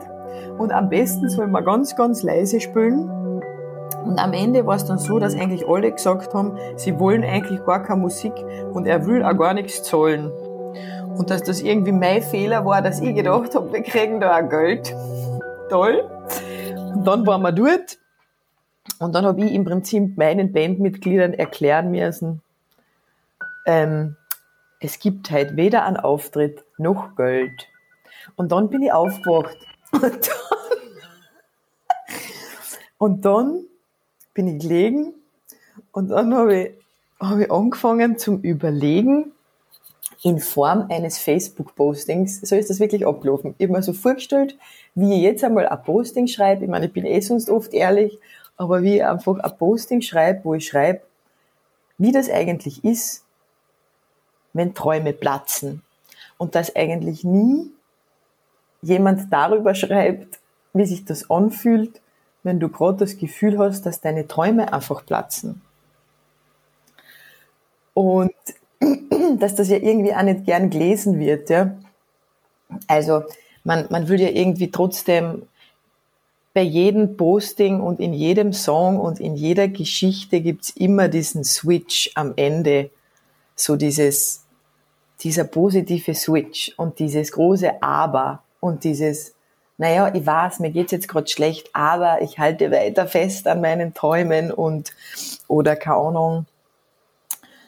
und 0.58 0.72
am 0.72 0.88
besten 0.88 1.28
soll 1.28 1.46
man 1.46 1.64
ganz, 1.64 1.94
ganz 1.96 2.22
leise 2.22 2.60
spielen 2.60 3.10
und 4.04 4.18
am 4.18 4.32
Ende 4.32 4.66
war 4.66 4.76
es 4.76 4.84
dann 4.84 4.98
so, 4.98 5.18
dass 5.18 5.34
eigentlich 5.34 5.68
alle 5.68 5.92
gesagt 5.92 6.34
haben, 6.34 6.56
sie 6.76 6.98
wollen 6.98 7.22
eigentlich 7.24 7.64
gar 7.64 7.82
keine 7.82 8.00
Musik 8.00 8.32
und 8.72 8.86
er 8.86 9.06
will 9.06 9.22
auch 9.22 9.36
gar 9.36 9.54
nichts 9.54 9.82
zahlen. 9.84 10.30
Und 11.16 11.30
dass 11.30 11.42
das 11.42 11.60
irgendwie 11.60 11.92
mein 11.92 12.22
Fehler 12.22 12.64
war, 12.64 12.82
dass 12.82 13.00
ich 13.00 13.14
gedacht 13.14 13.54
habe, 13.54 13.72
wir 13.72 13.82
kriegen 13.82 14.20
da 14.20 14.38
auch 14.38 14.48
Geld. 14.48 14.94
Toll. 15.68 16.04
Und 16.94 17.06
dann 17.06 17.26
waren 17.26 17.42
wir 17.42 17.52
dort. 17.52 17.98
Und 18.98 19.14
dann 19.14 19.24
habe 19.24 19.44
ich 19.44 19.52
im 19.52 19.64
Prinzip 19.64 20.16
meinen 20.16 20.52
Bandmitgliedern 20.52 21.34
erklären 21.34 21.90
müssen, 21.90 22.42
ähm, 23.66 24.16
es 24.80 24.98
gibt 24.98 25.30
halt 25.30 25.56
weder 25.56 25.84
einen 25.84 25.96
Auftritt 25.96 26.64
noch 26.78 27.14
Geld. 27.14 27.68
Und 28.36 28.50
dann 28.50 28.68
bin 28.70 28.82
ich 28.82 28.92
aufgewacht. 28.92 29.56
Und 29.92 30.02
dann, 30.02 30.36
und 32.98 33.24
dann 33.24 33.64
bin 34.32 34.48
ich 34.48 34.62
gelegen 34.62 35.12
und 35.90 36.08
dann 36.08 36.32
habe 36.34 36.56
ich, 36.56 36.70
hab 37.20 37.38
ich 37.38 37.50
angefangen 37.50 38.16
zum 38.16 38.40
Überlegen 38.40 39.32
in 40.22 40.38
Form 40.38 40.86
eines 40.88 41.18
Facebook-Postings. 41.18 42.40
So 42.42 42.56
ist 42.56 42.70
das 42.70 42.80
wirklich 42.80 43.06
abgelaufen. 43.06 43.54
Ich 43.58 43.64
habe 43.66 43.76
mir 43.76 43.82
so 43.82 43.92
vorgestellt, 43.92 44.56
wie 44.94 45.14
ich 45.14 45.22
jetzt 45.22 45.44
einmal 45.44 45.66
ein 45.66 45.82
Posting 45.82 46.26
schreibe. 46.26 46.64
Ich 46.64 46.70
meine, 46.70 46.86
ich 46.86 46.92
bin 46.92 47.04
eh 47.04 47.20
sonst 47.20 47.50
oft 47.50 47.74
ehrlich, 47.74 48.18
aber 48.62 48.82
wie 48.82 48.96
ich 48.96 49.04
einfach 49.04 49.38
ein 49.38 49.56
Posting 49.58 50.00
schreibe, 50.02 50.44
wo 50.44 50.54
ich 50.54 50.66
schreibe, 50.66 51.02
wie 51.98 52.12
das 52.12 52.30
eigentlich 52.30 52.84
ist, 52.84 53.24
wenn 54.52 54.74
Träume 54.74 55.12
platzen. 55.12 55.82
Und 56.38 56.54
dass 56.54 56.74
eigentlich 56.74 57.24
nie 57.24 57.70
jemand 58.82 59.32
darüber 59.32 59.74
schreibt, 59.74 60.40
wie 60.72 60.86
sich 60.86 61.04
das 61.04 61.30
anfühlt, 61.30 62.00
wenn 62.42 62.58
du 62.58 62.68
gerade 62.68 62.98
das 62.98 63.18
Gefühl 63.18 63.58
hast, 63.58 63.86
dass 63.86 64.00
deine 64.00 64.26
Träume 64.26 64.72
einfach 64.72 65.06
platzen. 65.06 65.62
Und 67.94 68.32
dass 69.38 69.54
das 69.54 69.68
ja 69.68 69.76
irgendwie 69.76 70.14
auch 70.14 70.22
nicht 70.22 70.44
gern 70.44 70.70
gelesen 70.70 71.20
wird, 71.20 71.50
ja. 71.50 71.76
Also, 72.88 73.22
man, 73.64 73.86
man 73.90 74.08
will 74.08 74.20
ja 74.20 74.30
irgendwie 74.30 74.70
trotzdem 74.70 75.42
bei 76.54 76.62
jedem 76.62 77.16
Posting 77.16 77.80
und 77.80 77.98
in 77.98 78.12
jedem 78.12 78.52
Song 78.52 79.00
und 79.00 79.20
in 79.20 79.36
jeder 79.36 79.68
Geschichte 79.68 80.40
gibt's 80.40 80.70
immer 80.70 81.08
diesen 81.08 81.44
Switch 81.44 82.10
am 82.14 82.34
Ende. 82.36 82.90
So 83.54 83.76
dieses, 83.76 84.44
dieser 85.20 85.44
positive 85.44 86.14
Switch 86.14 86.72
und 86.76 86.98
dieses 86.98 87.32
große 87.32 87.82
Aber 87.82 88.42
und 88.60 88.84
dieses, 88.84 89.34
naja, 89.78 90.14
ich 90.14 90.26
weiß, 90.26 90.60
mir 90.60 90.70
geht's 90.70 90.92
jetzt 90.92 91.08
gerade 91.08 91.28
schlecht, 91.28 91.70
aber 91.72 92.20
ich 92.20 92.38
halte 92.38 92.70
weiter 92.70 93.06
fest 93.06 93.46
an 93.46 93.60
meinen 93.60 93.94
Träumen 93.94 94.52
und, 94.52 94.92
oder 95.48 95.74
keine 95.74 95.96
Ahnung, 95.96 96.46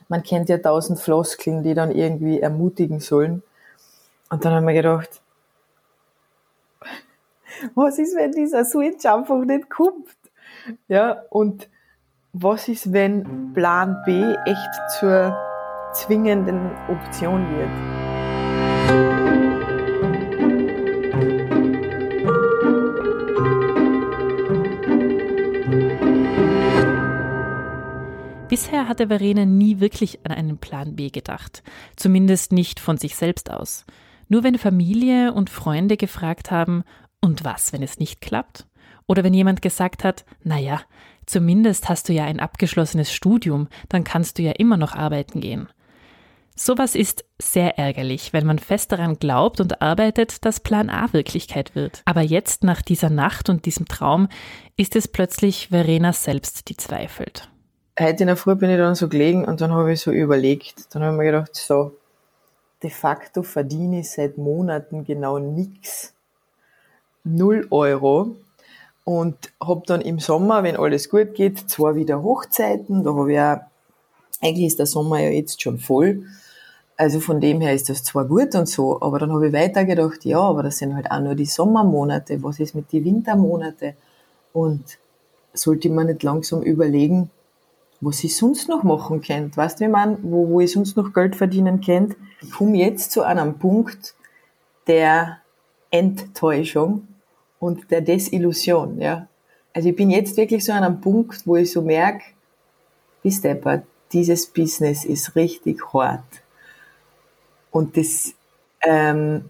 man 0.09 0.23
kennt 0.23 0.51
ja 0.51 0.59
tausend 0.59 1.01
Floskeln, 1.01 1.63
die 1.63 1.75
dann 1.75 1.91
irgendwie 1.91 2.41
ermutigen 2.41 3.01
sollen. 3.01 3.43
Und 4.29 4.45
dann 4.45 4.53
haben 4.53 4.67
wir 4.67 4.75
gedacht, 4.75 5.23
was 7.75 7.99
ist, 7.99 8.17
wenn 8.17 8.33
dieser 8.33 8.65
Switch 8.65 9.05
einfach 9.07 9.45
nicht 9.45 9.71
kommt? 9.71 10.09
Ja, 10.89 11.23
und 11.31 11.69
was 12.33 12.69
ist, 12.69 12.93
wenn 12.93 13.53
Plan 13.55 14.03
B 14.05 14.35
echt 14.45 14.91
zur 14.99 15.37
zwingenden 15.93 16.71
Option 16.89 17.47
wird? 17.57 17.95
Bisher 28.49 28.87
hatte 28.89 29.09
Verena 29.09 29.45
nie 29.45 29.81
wirklich 29.81 30.21
an 30.25 30.31
einen 30.31 30.59
Plan 30.59 30.95
B 30.95 31.11
gedacht, 31.11 31.63
zumindest 31.97 32.53
nicht 32.53 32.79
von 32.79 32.99
sich 32.99 33.17
selbst 33.17 33.51
aus. 33.51 33.85
Nur 34.29 34.45
wenn 34.45 34.59
Familie 34.59 35.33
und 35.35 35.51
Freunde 35.51 35.97
gefragt 35.97 36.51
haben, 36.51 36.85
und 37.25 37.43
was, 37.43 37.73
wenn 37.73 37.83
es 37.83 37.99
nicht 37.99 38.21
klappt? 38.21 38.67
Oder 39.07 39.25
wenn 39.25 39.33
jemand 39.33 39.63
gesagt 39.63 40.05
hat, 40.05 40.27
naja, 40.43 40.83
zumindest 41.25 41.89
hast 41.89 42.11
du 42.11 42.13
ja 42.13 42.27
ein 42.27 42.39
abgeschlossenes 42.39 43.15
Studium, 43.15 43.69
dann 43.89 44.05
kannst 44.05 44.37
du 44.37 44.43
ja 44.43 44.53
immer 44.53 44.77
noch 44.77 44.95
arbeiten 44.95 45.41
gehen. 45.41 45.71
Sowas 46.55 46.95
ist 46.95 47.25
sehr 47.41 47.79
ärgerlich, 47.79 48.35
wenn 48.35 48.45
man 48.45 48.59
fest 48.59 48.93
daran 48.93 49.19
glaubt 49.19 49.59
und 49.63 49.81
arbeitet, 49.81 50.45
dass 50.45 50.61
Plan 50.61 50.91
A 50.91 51.15
Wirklichkeit 51.15 51.75
wird. 51.75 52.03
Aber 52.05 52.21
jetzt, 52.21 52.63
nach 52.63 52.83
dieser 52.83 53.09
Nacht 53.09 53.49
und 53.49 53.65
diesem 53.65 53.89
Traum, 53.89 54.29
ist 54.77 54.95
es 54.95 55.09
plötzlich 55.09 55.69
Verena 55.69 56.13
selbst, 56.13 56.69
die 56.69 56.77
zweifelt. 56.77 57.49
Heute 57.99 58.25
in 58.25 58.27
der 58.27 58.37
Früh 58.37 58.55
bin 58.55 58.69
ich 58.69 58.77
dann 58.77 58.97
so 58.97 59.09
gelegen 59.09 59.47
und 59.47 59.63
dann 59.63 59.73
habe 59.73 59.95
ich 59.95 60.03
so 60.03 60.11
überlegt. 60.11 60.95
Dann 60.95 61.03
habe 61.03 61.15
ich 61.15 61.19
mir 61.21 61.25
gedacht, 61.25 61.57
so, 61.57 61.97
de 62.83 62.91
facto 62.91 63.43
verdiene 63.43 64.01
ich 64.01 64.11
seit 64.11 64.37
Monaten 64.37 65.05
genau 65.05 65.39
nichts. 65.39 66.15
0 67.25 67.67
Euro. 67.71 68.37
Und 69.05 69.37
habe 69.63 69.83
dann 69.87 70.01
im 70.01 70.19
Sommer, 70.19 70.63
wenn 70.63 70.77
alles 70.77 71.11
gut 71.11 71.35
geht, 71.35 71.69
zwar 71.69 71.95
wieder 71.95 72.23
Hochzeiten, 72.23 73.05
da 73.05 73.15
habe 73.15 73.33
ich 73.33 73.39
auch, 73.39 73.59
eigentlich 74.41 74.67
ist 74.69 74.79
der 74.79 74.87
Sommer 74.87 75.21
ja 75.21 75.29
jetzt 75.29 75.61
schon 75.61 75.79
voll, 75.79 76.25
also 76.97 77.21
von 77.21 77.41
dem 77.41 77.61
her 77.61 77.75
ist 77.75 77.89
das 77.89 78.03
zwar 78.05 78.25
gut 78.25 78.55
und 78.55 78.69
so, 78.69 79.01
aber 79.03 79.19
dann 79.19 79.33
habe 79.33 79.49
ich 79.49 79.53
weiter 79.53 79.85
gedacht, 79.85 80.25
ja, 80.25 80.39
aber 80.39 80.63
das 80.63 80.79
sind 80.79 80.95
halt 80.95 81.11
auch 81.11 81.21
nur 81.21 81.35
die 81.35 81.45
Sommermonate, 81.45 82.43
was 82.43 82.61
ist 82.61 82.75
mit 82.75 82.93
den 82.93 83.05
Wintermonaten 83.05 83.95
und 84.53 84.99
sollte 85.53 85.91
man 85.91 86.07
nicht 86.07 86.23
langsam 86.23 86.63
überlegen, 86.63 87.31
was 88.01 88.23
ich 88.23 88.37
sonst 88.37 88.69
noch 88.69 88.83
machen 88.85 89.23
könnte, 89.23 89.57
weißt 89.57 89.81
du, 89.81 89.85
wie 89.85 89.89
man, 89.89 90.19
wo, 90.23 90.49
wo 90.49 90.61
ich 90.61 90.73
sonst 90.73 90.97
noch 90.97 91.13
Geld 91.13 91.37
verdienen 91.37 91.81
könnte, 91.81 92.17
ich 92.41 92.51
komme 92.53 92.77
jetzt 92.77 93.13
zu 93.13 93.23
einem 93.23 93.59
Punkt 93.59 94.15
der 94.87 95.39
Enttäuschung, 95.91 97.09
und 97.59 97.91
der 97.91 98.01
Desillusion, 98.01 99.01
ja. 99.01 99.29
Also 99.73 99.89
ich 99.89 99.97
bin 99.97 100.11
jetzt 100.11 100.37
wirklich 100.37 100.65
so 100.65 100.73
an 100.73 100.85
einem 100.85 101.01
Punkt, 101.01 101.47
wo 101.47 101.57
ich 101.57 101.73
so 101.73 101.83
merke, 101.83 102.25
bis 103.23 103.41
deppert, 103.41 103.85
dieses 104.13 104.47
Business 104.47 105.05
ist 105.05 105.35
richtig 105.35 105.93
hart. 105.93 106.43
Und 107.71 107.97
das 107.97 108.35
ähm, 108.83 109.47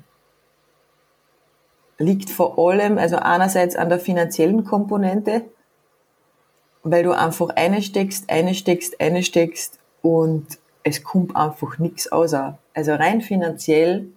liegt 1.98 2.30
vor 2.30 2.58
allem, 2.58 2.96
also 2.98 3.16
einerseits 3.16 3.76
an 3.76 3.90
der 3.90 4.00
finanziellen 4.00 4.64
Komponente, 4.64 5.44
weil 6.82 7.02
du 7.02 7.12
einfach 7.12 7.50
eine 7.50 7.82
steckst, 7.82 8.30
eine 8.30 8.54
steckst, 8.54 9.00
eine 9.00 9.22
steckst 9.22 9.78
und 10.02 10.58
es 10.82 11.02
kommt 11.02 11.34
einfach 11.34 11.78
nichts 11.78 12.10
außer. 12.10 12.58
Also 12.74 12.94
rein 12.94 13.20
finanziell 13.20 14.08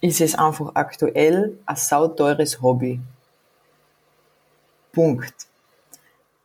ist 0.00 0.20
es 0.20 0.34
einfach 0.34 0.72
aktuell 0.74 1.58
ein 1.66 1.76
sauteures 1.76 2.60
Hobby. 2.62 3.00
Punkt. 4.92 5.34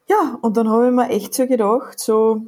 Ja, 0.08 0.38
und 0.42 0.58
dann 0.58 0.70
habe 0.70 0.88
ich 0.88 0.94
mir 0.94 1.10
echt 1.10 1.34
so 1.34 1.48
gedacht, 1.48 2.00
so, 2.00 2.42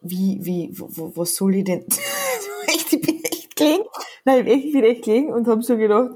wie, 0.00 0.38
wie, 0.42 0.70
was 0.78 1.34
soll 1.34 1.56
ich 1.56 1.64
denn, 1.64 1.84
ich 2.66 3.00
bin 3.00 3.22
echt 3.24 3.56
gelegen, 3.56 3.84
nein, 4.24 4.46
ich 4.46 4.72
bin 4.72 4.84
echt 4.84 5.04
gelegen 5.04 5.32
und 5.32 5.46
habe 5.48 5.62
so 5.62 5.76
gedacht, 5.76 6.12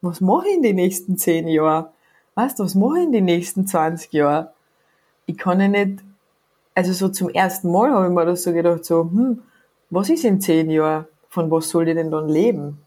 was 0.00 0.20
mache 0.20 0.48
ich 0.48 0.56
in 0.56 0.62
den 0.62 0.76
nächsten 0.76 1.18
zehn 1.18 1.46
Jahren? 1.48 1.86
Weißt 2.34 2.58
du, 2.58 2.64
was 2.64 2.74
mache 2.74 2.98
ich 2.98 3.04
in 3.04 3.12
den 3.12 3.26
nächsten 3.26 3.66
20 3.66 4.12
Jahren? 4.12 4.48
ich 5.30 5.38
kann 5.38 5.60
ja 5.60 5.68
nicht, 5.68 6.02
also 6.74 6.92
so 6.92 7.08
zum 7.08 7.28
ersten 7.30 7.70
Mal 7.70 7.90
habe 7.92 8.06
ich 8.06 8.12
mir 8.12 8.26
das 8.26 8.42
so 8.42 8.52
gedacht, 8.52 8.84
so, 8.84 9.02
hm, 9.02 9.42
was 9.90 10.10
ist 10.10 10.24
in 10.24 10.40
zehn 10.40 10.70
Jahren? 10.70 11.06
Von 11.28 11.50
was 11.50 11.68
soll 11.68 11.88
ich 11.88 11.94
denn 11.94 12.10
dann 12.10 12.28
leben? 12.28 12.78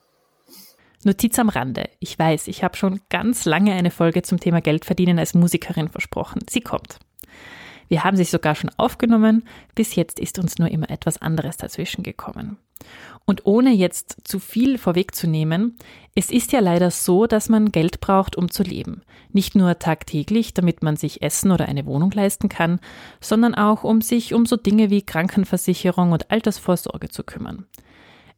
Notiz 1.05 1.38
am 1.39 1.50
Rande. 1.50 1.89
Ich 2.00 2.17
weiß, 2.17 2.48
ich 2.48 2.63
habe 2.63 2.77
schon 2.77 3.01
ganz 3.10 3.45
lange 3.45 3.74
eine 3.74 3.91
Folge 3.91 4.22
zum 4.22 4.39
Thema 4.39 4.62
Geldverdienen 4.62 5.19
als 5.19 5.33
Musikerin 5.33 5.89
versprochen. 5.89 6.41
Sie 6.50 6.62
kommt. 6.62 7.00
Wir 7.88 8.03
haben 8.03 8.17
sie 8.17 8.24
sogar 8.24 8.55
schon 8.55 8.72
aufgenommen. 8.77 9.43
Bis 9.75 9.95
jetzt 9.95 10.19
ist 10.19 10.39
uns 10.39 10.57
nur 10.57 10.69
immer 10.69 10.89
etwas 10.89 11.22
anderes 11.22 11.57
dazwischen 11.57 12.03
gekommen. 12.03 12.57
Und 13.25 13.45
ohne 13.45 13.72
jetzt 13.72 14.17
zu 14.24 14.39
viel 14.39 14.77
vorwegzunehmen, 14.77 15.77
es 16.15 16.29
ist 16.29 16.51
ja 16.51 16.60
leider 16.60 16.91
so, 16.91 17.27
dass 17.27 17.48
man 17.50 17.72
Geld 17.72 18.01
braucht, 18.01 18.36
um 18.36 18.51
zu 18.51 18.63
leben. 18.63 19.01
Nicht 19.31 19.55
nur 19.55 19.79
tagtäglich, 19.79 20.53
damit 20.53 20.83
man 20.83 20.98
sich 20.98 21.22
Essen 21.22 21.51
oder 21.51 21.67
eine 21.67 21.86
Wohnung 21.86 22.12
leisten 22.12 22.50
kann, 22.50 22.79
sondern 23.22 23.55
auch, 23.55 23.83
um 23.83 24.01
sich 24.01 24.33
um 24.33 24.45
so 24.45 24.57
Dinge 24.57 24.89
wie 24.89 25.01
Krankenversicherung 25.01 26.12
und 26.12 26.31
Altersvorsorge 26.31 27.10
zu 27.10 27.24
kümmern. 27.24 27.65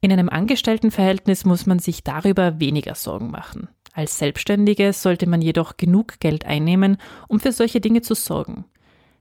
In 0.05 0.12
einem 0.12 0.29
Angestelltenverhältnis 0.29 1.45
muss 1.45 1.65
man 1.65 1.79
sich 1.79 2.03
darüber 2.03 2.59
weniger 2.59 2.93
Sorgen 2.93 3.31
machen. 3.31 3.69
Als 3.91 4.19
Selbstständige 4.19 4.93
sollte 4.93 5.25
man 5.25 5.41
jedoch 5.41 5.77
genug 5.77 6.19
Geld 6.19 6.45
einnehmen, 6.45 6.97
um 7.27 7.39
für 7.39 7.51
solche 7.51 7.81
Dinge 7.81 8.03
zu 8.03 8.13
sorgen. 8.13 8.65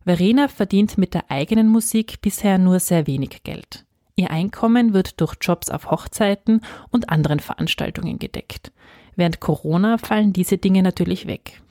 Verena 0.05 0.47
verdient 0.47 0.99
mit 0.99 1.15
der 1.15 1.31
eigenen 1.31 1.69
Musik 1.69 2.21
bisher 2.21 2.59
nur 2.59 2.81
sehr 2.81 3.07
wenig 3.07 3.45
Geld. 3.45 3.87
Ihr 4.15 4.31
Einkommen 4.31 4.93
wird 4.93 5.23
durch 5.23 5.37
Jobs 5.41 5.71
auf 5.71 5.91
Hochzeiten 5.91 6.61
und 6.91 7.09
anderen 7.09 7.41
Veranstaltungen 7.41 8.19
gedeckt. 8.19 8.71
Während 9.17 9.41
Corona 9.41 9.97
fallen 9.97 10.35
diese 10.35 10.59
Dinge 10.59 10.83
natürlich 10.83 11.27
weg. 11.27 11.63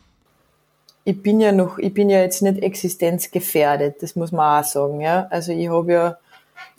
Ich 1.04 1.22
bin 1.22 1.40
ja 1.40 1.52
noch, 1.52 1.78
ich 1.78 1.94
bin 1.94 2.10
ja 2.10 2.22
jetzt 2.22 2.42
nicht 2.42 2.64
existenzgefährdet, 2.64 4.02
das 4.02 4.16
muss 4.16 4.32
man 4.32 4.64
auch 4.64 4.68
sagen, 4.68 5.02
ja. 5.02 5.28
Also 5.30 5.52
ich 5.52 5.70
habe 5.70 5.94
ja 5.94 6.18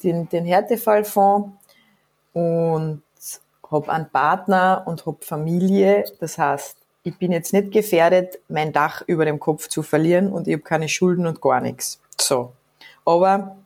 den, 0.02 0.28
den 0.30 0.44
Härtefallfonds 0.44 1.63
und 2.34 3.02
habe 3.70 3.90
einen 3.90 4.10
Partner 4.10 4.82
und 4.86 5.06
habe 5.06 5.24
Familie. 5.24 6.04
Das 6.20 6.36
heißt, 6.36 6.76
ich 7.02 7.18
bin 7.18 7.32
jetzt 7.32 7.52
nicht 7.52 7.72
gefährdet, 7.72 8.38
mein 8.48 8.72
Dach 8.72 9.02
über 9.06 9.24
dem 9.24 9.40
Kopf 9.40 9.68
zu 9.68 9.82
verlieren 9.82 10.32
und 10.32 10.46
ich 10.46 10.54
habe 10.54 10.62
keine 10.62 10.88
Schulden 10.88 11.26
und 11.26 11.40
gar 11.40 11.60
nichts. 11.60 12.00
So. 12.20 12.52
Aber 13.04 13.56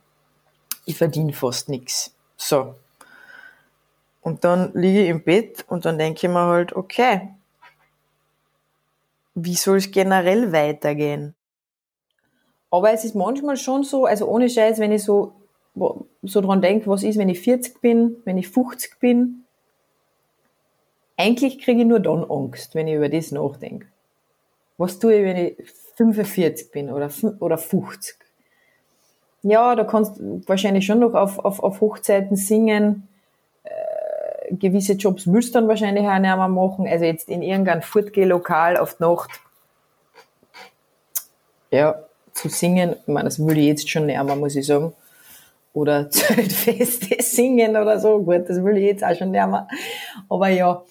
ich 0.84 0.96
verdiene 0.96 1.32
fast 1.32 1.68
nichts. 1.68 2.12
So. 2.36 2.74
Und 4.22 4.44
dann 4.44 4.72
liege 4.74 5.02
ich 5.02 5.08
im 5.08 5.22
Bett 5.22 5.64
und 5.68 5.84
dann 5.84 5.98
denke 5.98 6.26
ich 6.26 6.32
mir 6.32 6.46
halt, 6.46 6.74
okay, 6.74 7.34
wie 9.34 9.54
soll 9.54 9.78
es 9.78 9.90
generell 9.90 10.52
weitergehen? 10.52 11.34
Aber 12.70 12.92
es 12.92 13.04
ist 13.04 13.14
manchmal 13.14 13.56
schon 13.56 13.84
so, 13.84 14.04
also 14.04 14.26
ohne 14.26 14.50
Scheiß, 14.50 14.78
wenn 14.78 14.92
ich 14.92 15.04
so, 15.04 15.32
so 16.22 16.40
dran 16.40 16.62
denke, 16.62 16.86
was 16.88 17.02
ist, 17.02 17.18
wenn 17.18 17.28
ich 17.28 17.40
40 17.40 17.80
bin, 17.80 18.16
wenn 18.24 18.38
ich 18.38 18.48
50 18.48 18.98
bin, 18.98 19.44
eigentlich 21.16 21.58
kriege 21.58 21.80
ich 21.80 21.86
nur 21.86 22.00
dann 22.00 22.24
Angst, 22.24 22.74
wenn 22.74 22.88
ich 22.88 22.94
über 22.94 23.08
das 23.08 23.32
nachdenke. 23.32 23.86
Was 24.76 24.98
tue 24.98 25.14
ich, 25.14 25.24
wenn 25.24 25.36
ich 25.36 25.56
45 25.96 26.70
bin 26.70 26.90
oder, 26.90 27.10
oder 27.40 27.58
50? 27.58 28.16
ja, 29.42 29.74
da 29.76 29.84
kannst 29.84 30.18
du 30.18 30.42
wahrscheinlich 30.46 30.86
schon 30.86 30.98
noch 30.98 31.14
auf, 31.14 31.38
auf, 31.38 31.62
auf 31.62 31.80
Hochzeiten 31.80 32.36
singen. 32.36 33.08
Äh, 33.64 34.54
gewisse 34.54 34.94
Jobs 34.94 35.26
müsst 35.26 35.54
dann 35.54 35.68
wahrscheinlich 35.68 36.06
auch 36.06 36.18
nicht 36.18 36.22
mehr 36.22 36.48
machen. 36.48 36.86
Also 36.88 37.04
jetzt 37.04 37.28
in 37.28 37.42
irgendein 37.42 37.82
Fortgeh-Lokal 37.82 38.76
auf 38.76 38.94
die 38.94 39.02
Nacht. 39.04 39.30
Ja, 41.70 42.02
zu 42.32 42.48
singen, 42.48 42.96
ich 43.00 43.12
meine, 43.12 43.24
das 43.24 43.44
will 43.44 43.58
ich 43.58 43.66
jetzt 43.66 43.90
schon 43.90 44.06
nicht 44.06 44.22
mehr, 44.22 44.36
muss 44.36 44.56
ich 44.56 44.66
sagen. 44.66 44.92
Oder 45.72 46.10
Zeltfeste 46.10 47.22
singen 47.22 47.76
oder 47.76 48.00
so. 48.00 48.18
Gut, 48.20 48.48
das 48.48 48.62
will 48.62 48.76
ich 48.76 48.84
jetzt 48.84 49.04
auch 49.04 49.14
schon 49.16 49.30
mehr. 49.30 49.68
Aber 50.28 50.48
ja, 50.48 50.82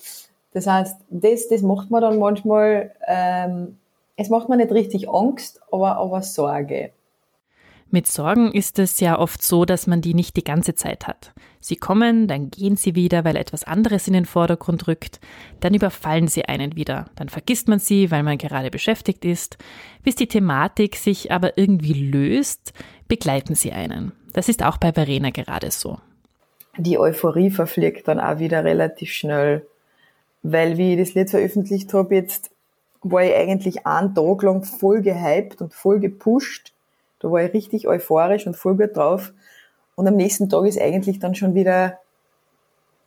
das 0.54 0.68
heißt, 0.68 0.98
das, 1.10 1.48
das 1.50 1.62
macht 1.62 1.92
man 1.92 2.02
dann 2.02 2.20
manchmal, 2.20 2.92
ähm, 3.08 3.78
es 4.16 4.30
macht 4.30 4.50
mir 4.50 4.58
nicht 4.58 4.72
richtig 4.72 5.10
Angst, 5.10 5.62
aber, 5.72 5.98
aber 5.98 6.22
Sorge. 6.22 6.92
Mit 7.90 8.06
Sorgen 8.06 8.52
ist 8.52 8.80
es 8.80 9.00
ja 9.00 9.18
oft 9.18 9.42
so, 9.42 9.64
dass 9.64 9.88
man 9.88 10.02
die 10.02 10.14
nicht 10.14 10.36
die 10.36 10.44
ganze 10.44 10.76
Zeit 10.76 11.08
hat. 11.08 11.32
Sie 11.62 11.78
kommen, 11.78 12.28
dann 12.28 12.50
gehen 12.50 12.76
sie 12.76 12.96
wieder, 12.96 13.24
weil 13.24 13.38
etwas 13.38 13.64
anderes 13.64 14.08
in 14.08 14.14
den 14.14 14.26
Vordergrund 14.26 14.88
rückt, 14.88 15.22
dann 15.62 15.74
überfallen 15.74 16.28
sie 16.28 16.44
einen 16.46 16.76
wieder, 16.76 17.06
dann 17.16 17.30
vergisst 17.30 17.70
man 17.70 17.80
sie, 17.80 18.12
weil 18.12 18.24
man 18.24 18.38
gerade 18.38 18.72
beschäftigt 18.72 19.24
ist, 19.24 19.58
bis 20.04 20.16
die 20.16 20.28
Thematik 20.28 20.98
sich 20.98 21.32
aber 21.32 21.58
irgendwie 21.58 21.94
löst, 21.94 22.74
begleiten 23.08 23.56
sie 23.56 23.72
einen. 23.72 24.12
Das 24.34 24.50
ist 24.50 24.64
auch 24.64 24.78
bei 24.78 24.94
Verena 24.94 25.30
gerade 25.30 25.72
so. 25.72 25.98
Die 26.78 27.00
Euphorie 27.00 27.50
verfliegt 27.50 28.08
dann 28.08 28.20
auch 28.20 28.40
wieder 28.40 28.64
relativ 28.64 29.12
schnell, 29.12 29.66
weil 30.44 30.78
wie 30.78 30.94
ich 30.94 31.00
das 31.00 31.16
Lied 31.16 31.30
veröffentlicht 31.30 31.94
habe, 31.94 32.16
jetzt 32.16 32.52
war 33.02 33.24
ich 33.24 33.34
eigentlich 33.36 33.88
einen 33.88 34.14
Tag 34.14 34.44
lang 34.44 34.64
voll 34.64 35.02
gehypt 35.02 35.62
und 35.62 35.74
voll 35.74 36.00
gepusht 36.00 36.74
da 37.20 37.32
war 37.32 37.44
ich 37.44 37.54
richtig 37.54 37.88
euphorisch 37.88 38.46
und 38.48 38.56
voll 38.56 38.76
gut 38.76 38.96
drauf. 38.96 39.34
Und 39.96 40.08
am 40.08 40.16
nächsten 40.16 40.50
Tag 40.50 40.66
ist 40.66 40.80
eigentlich 40.80 41.20
dann 41.20 41.36
schon 41.36 41.56
wieder, 41.56 42.00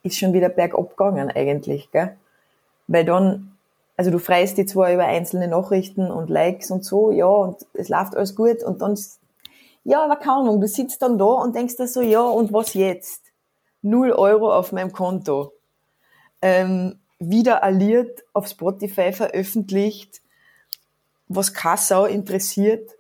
ist 0.03 0.19
schon 0.19 0.33
wieder 0.33 0.49
bergab 0.49 0.91
gegangen 0.91 1.31
eigentlich, 1.31 1.91
gell? 1.93 2.17
Weil 2.89 3.05
dann, 3.05 3.53
also 3.97 4.11
du 4.11 4.19
freust 4.19 4.59
dich 4.59 4.69
zwar 4.69 4.93
über 4.93 5.05
einzelne 5.05 5.47
Nachrichten 5.47 6.11
und 6.11 6.29
Likes 6.29 6.71
und 6.73 6.85
so, 6.85 7.13
ja, 7.13 7.27
und 7.27 7.65
es 7.75 7.89
läuft 7.89 8.17
alles 8.17 8.35
gut 8.35 8.65
und 8.65 8.83
dann, 8.83 8.99
ja, 9.85 10.05
aber 10.05 10.17
keine 10.17 10.37
Ahnung, 10.37 10.61
du 10.61 10.69
sitzt 10.69 11.03
dann 11.03 11.19
da 11.19 11.25
und 11.25 11.55
denkst 11.55 11.77
dir 11.77 11.89
so, 11.89 12.01
ja, 12.01 12.23
und 12.23 12.53
was 12.53 12.75
jetzt? 12.75 13.23
Null 13.83 14.13
Euro 14.13 14.55
auf 14.55 14.73
meinem 14.73 14.93
Konto. 14.93 15.53
Ähm, 16.43 16.99
wieder 17.19 17.63
alliert 17.63 18.25
auf 18.33 18.47
Spotify 18.47 19.13
veröffentlicht, 19.13 20.21
was 21.29 21.55
Kassau 21.55 22.07
interessiert 22.07 22.91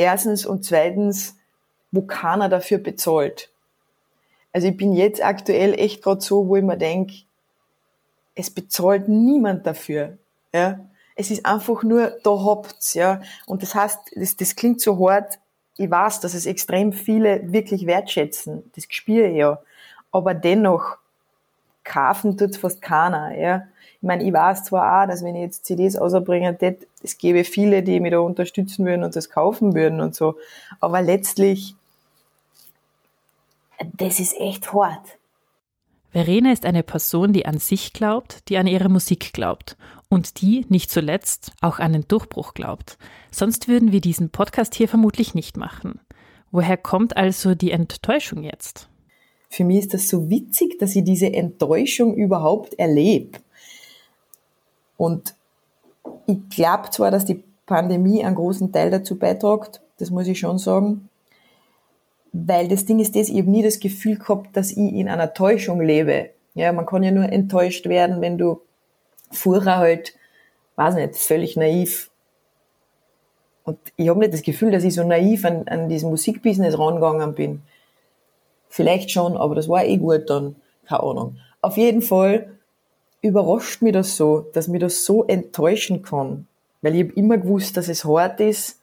Erstens 0.00 0.46
und 0.46 0.64
zweitens, 0.64 1.36
wo 1.92 2.00
keiner 2.00 2.48
dafür 2.48 2.78
bezahlt. 2.78 3.50
Also 4.50 4.68
ich 4.68 4.76
bin 4.78 4.94
jetzt 4.94 5.22
aktuell 5.22 5.74
echt 5.74 6.02
gerade 6.02 6.22
so, 6.22 6.48
wo 6.48 6.56
ich 6.56 6.62
mir 6.62 6.78
denke, 6.78 7.12
es 8.34 8.48
bezahlt 8.48 9.08
niemand 9.08 9.66
dafür. 9.66 10.16
Ja? 10.54 10.80
Es 11.16 11.30
ist 11.30 11.44
einfach 11.44 11.82
nur, 11.82 12.16
da 12.22 12.30
habt's, 12.30 12.94
ja. 12.94 13.20
Und 13.44 13.62
das 13.62 13.74
heißt, 13.74 13.98
das, 14.16 14.36
das 14.36 14.56
klingt 14.56 14.80
so 14.80 15.06
hart, 15.06 15.38
ich 15.80 15.90
weiß, 15.90 16.20
dass 16.20 16.34
es 16.34 16.44
extrem 16.44 16.92
viele 16.92 17.52
wirklich 17.52 17.86
wertschätzen. 17.86 18.70
Das 18.76 18.84
spüre 18.90 19.28
ich 19.28 19.36
ja. 19.36 19.58
Aber 20.12 20.34
dennoch, 20.34 20.98
kaufen 21.84 22.36
tut 22.36 22.56
fast 22.56 22.82
keiner, 22.82 23.34
ja. 23.34 23.62
Ich 24.02 24.06
meine, 24.06 24.22
ich 24.24 24.32
weiß 24.32 24.64
zwar 24.64 25.02
auch, 25.02 25.06
dass 25.06 25.24
wenn 25.24 25.36
ich 25.36 25.42
jetzt 25.42 25.64
CDs 25.64 25.96
ausbringe, 25.96 26.56
es 27.02 27.16
gäbe 27.16 27.44
viele, 27.44 27.82
die 27.82 27.98
mich 28.00 28.12
da 28.12 28.18
unterstützen 28.18 28.84
würden 28.84 29.04
und 29.04 29.16
das 29.16 29.30
kaufen 29.30 29.74
würden 29.74 30.00
und 30.00 30.14
so. 30.14 30.36
Aber 30.80 31.00
letztlich, 31.00 31.74
das 33.94 34.20
ist 34.20 34.38
echt 34.38 34.72
hart. 34.74 35.16
Verena 36.10 36.52
ist 36.52 36.66
eine 36.66 36.82
Person, 36.82 37.32
die 37.32 37.46
an 37.46 37.58
sich 37.58 37.92
glaubt, 37.94 38.48
die 38.48 38.58
an 38.58 38.66
ihre 38.66 38.88
Musik 38.88 39.32
glaubt 39.32 39.76
und 40.10 40.42
die, 40.42 40.66
nicht 40.68 40.90
zuletzt, 40.90 41.52
auch 41.62 41.78
an 41.78 41.94
den 41.94 42.06
Durchbruch 42.06 42.52
glaubt. 42.52 42.98
Sonst 43.30 43.68
würden 43.68 43.92
wir 43.92 44.02
diesen 44.02 44.28
Podcast 44.28 44.74
hier 44.74 44.88
vermutlich 44.88 45.34
nicht 45.34 45.56
machen. 45.56 46.00
Woher 46.50 46.76
kommt 46.76 47.16
also 47.16 47.54
die 47.54 47.70
Enttäuschung 47.70 48.42
jetzt? 48.42 48.88
Für 49.48 49.64
mich 49.64 49.78
ist 49.78 49.94
das 49.94 50.08
so 50.08 50.28
witzig, 50.28 50.78
dass 50.78 50.96
ich 50.96 51.04
diese 51.04 51.32
Enttäuschung 51.32 52.14
überhaupt 52.14 52.74
erlebe. 52.78 53.38
Und 54.96 55.34
ich 56.26 56.38
glaube 56.50 56.90
zwar, 56.90 57.10
dass 57.10 57.24
die 57.24 57.42
Pandemie 57.66 58.24
einen 58.24 58.34
großen 58.34 58.72
Teil 58.72 58.90
dazu 58.90 59.16
beiträgt, 59.16 59.80
das 59.98 60.10
muss 60.10 60.26
ich 60.26 60.40
schon 60.40 60.58
sagen, 60.58 61.08
weil 62.32 62.68
das 62.68 62.84
Ding 62.84 62.98
ist 62.98 63.14
das, 63.14 63.28
ich 63.28 63.38
habe 63.38 63.50
nie 63.50 63.62
das 63.62 63.80
Gefühl 63.80 64.18
gehabt, 64.18 64.56
dass 64.56 64.72
ich 64.72 64.78
in 64.78 65.08
einer 65.08 65.34
Täuschung 65.34 65.80
lebe. 65.80 66.30
Ja, 66.54 66.72
man 66.72 66.86
kann 66.86 67.02
ja 67.02 67.12
nur 67.12 67.24
enttäuscht 67.24 67.86
werden, 67.86 68.20
wenn 68.20 68.38
du 68.38 68.60
vorher 69.30 69.78
halt, 69.78 70.14
weiß 70.76 70.94
nicht, 70.94 71.16
völlig 71.16 71.56
naiv. 71.56 72.10
Und 73.64 73.78
ich 73.96 74.08
habe 74.08 74.20
nicht 74.20 74.32
das 74.32 74.42
Gefühl, 74.42 74.70
dass 74.70 74.84
ich 74.84 74.94
so 74.94 75.04
naiv 75.04 75.44
an, 75.44 75.68
an 75.68 75.88
dieses 75.88 76.08
Musikbusiness 76.08 76.78
rangegangen 76.78 77.34
bin. 77.34 77.62
Vielleicht 78.68 79.10
schon, 79.10 79.36
aber 79.36 79.54
das 79.54 79.68
war 79.68 79.84
eh 79.84 79.96
gut 79.96 80.30
dann. 80.30 80.56
Keine 80.86 81.02
Ahnung. 81.02 81.36
Auf 81.60 81.76
jeden 81.76 82.02
Fall 82.02 82.56
überrascht 83.22 83.82
mich 83.82 83.92
das 83.92 84.16
so, 84.16 84.46
dass 84.52 84.68
mich 84.68 84.80
das 84.80 85.04
so 85.04 85.24
enttäuschen 85.24 86.02
kann. 86.02 86.46
Weil 86.82 86.94
ich 86.94 87.04
habe 87.04 87.12
immer 87.14 87.36
gewusst, 87.36 87.76
dass 87.76 87.88
es 87.88 88.04
hart 88.04 88.40
ist. 88.40 88.80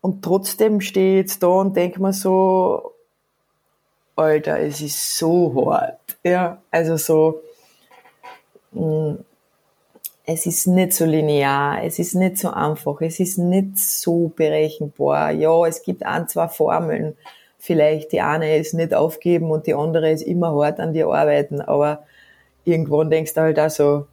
Und 0.00 0.22
trotzdem 0.22 0.80
stehe 0.80 1.20
ich 1.20 1.26
jetzt 1.26 1.42
da 1.42 1.46
und 1.46 1.76
denke 1.76 2.02
mir 2.02 2.12
so, 2.12 2.92
Alter, 4.16 4.60
es 4.60 4.80
ist 4.80 5.16
so 5.16 5.66
hart. 5.66 6.18
Ja, 6.22 6.62
also 6.70 6.96
so, 6.96 7.40
es 10.26 10.46
ist 10.46 10.66
nicht 10.66 10.92
so 10.92 11.04
linear, 11.04 11.82
es 11.84 11.98
ist 11.98 12.14
nicht 12.14 12.38
so 12.38 12.50
einfach, 12.50 13.00
es 13.00 13.20
ist 13.20 13.38
nicht 13.38 13.78
so 13.78 14.32
berechenbar. 14.34 15.32
Ja, 15.32 15.66
es 15.66 15.82
gibt 15.82 16.04
ein, 16.04 16.28
zwei 16.28 16.48
Formeln 16.48 17.16
vielleicht 17.64 18.12
die 18.12 18.20
eine 18.20 18.58
ist 18.58 18.74
nicht 18.74 18.92
aufgeben 18.92 19.50
und 19.50 19.66
die 19.66 19.74
andere 19.74 20.10
ist 20.10 20.20
immer 20.20 20.54
hart 20.54 20.80
an 20.80 20.92
dir 20.92 21.06
arbeiten, 21.06 21.62
aber 21.62 22.02
irgendwann 22.64 23.08
denkst 23.08 23.32
du 23.32 23.40
halt 23.40 23.58
auch 23.58 23.70
so, 23.70 24.06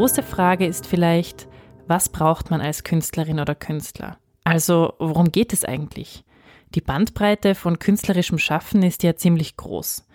große 0.00 0.22
Frage 0.22 0.64
ist 0.64 0.86
vielleicht, 0.86 1.46
was 1.86 2.08
braucht 2.08 2.50
man 2.50 2.62
als 2.62 2.84
Künstlerin 2.84 3.38
oder 3.38 3.54
Künstler? 3.54 4.18
Also, 4.44 4.94
worum 4.98 5.30
geht 5.30 5.52
es 5.52 5.62
eigentlich? 5.62 6.24
Die 6.74 6.80
Bandbreite 6.80 7.54
von 7.54 7.78
künstlerischem 7.78 8.38
Schaffen 8.38 8.82
ist 8.82 9.02
ja 9.02 9.14
ziemlich 9.14 9.58
groß. 9.58 10.06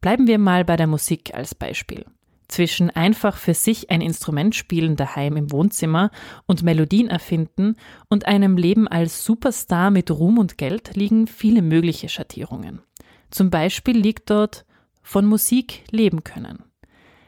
Bleiben 0.00 0.26
wir 0.26 0.38
mal 0.38 0.64
bei 0.64 0.74
der 0.74 0.88
Musik 0.88 1.32
als 1.32 1.54
Beispiel. 1.54 2.06
Zwischen 2.48 2.90
einfach 2.90 3.36
für 3.36 3.54
sich 3.54 3.92
ein 3.92 4.00
Instrument 4.00 4.56
spielen 4.56 4.96
daheim 4.96 5.36
im 5.36 5.52
Wohnzimmer 5.52 6.10
und 6.46 6.64
Melodien 6.64 7.06
erfinden 7.06 7.76
und 8.08 8.26
einem 8.26 8.56
Leben 8.56 8.88
als 8.88 9.24
Superstar 9.24 9.92
mit 9.92 10.10
Ruhm 10.10 10.38
und 10.38 10.58
Geld 10.58 10.96
liegen 10.96 11.28
viele 11.28 11.62
mögliche 11.62 12.08
Schattierungen. 12.08 12.82
Zum 13.30 13.48
Beispiel 13.48 13.96
liegt 13.96 14.28
dort 14.28 14.66
von 15.04 15.24
Musik 15.24 15.84
leben 15.92 16.24
können. 16.24 16.64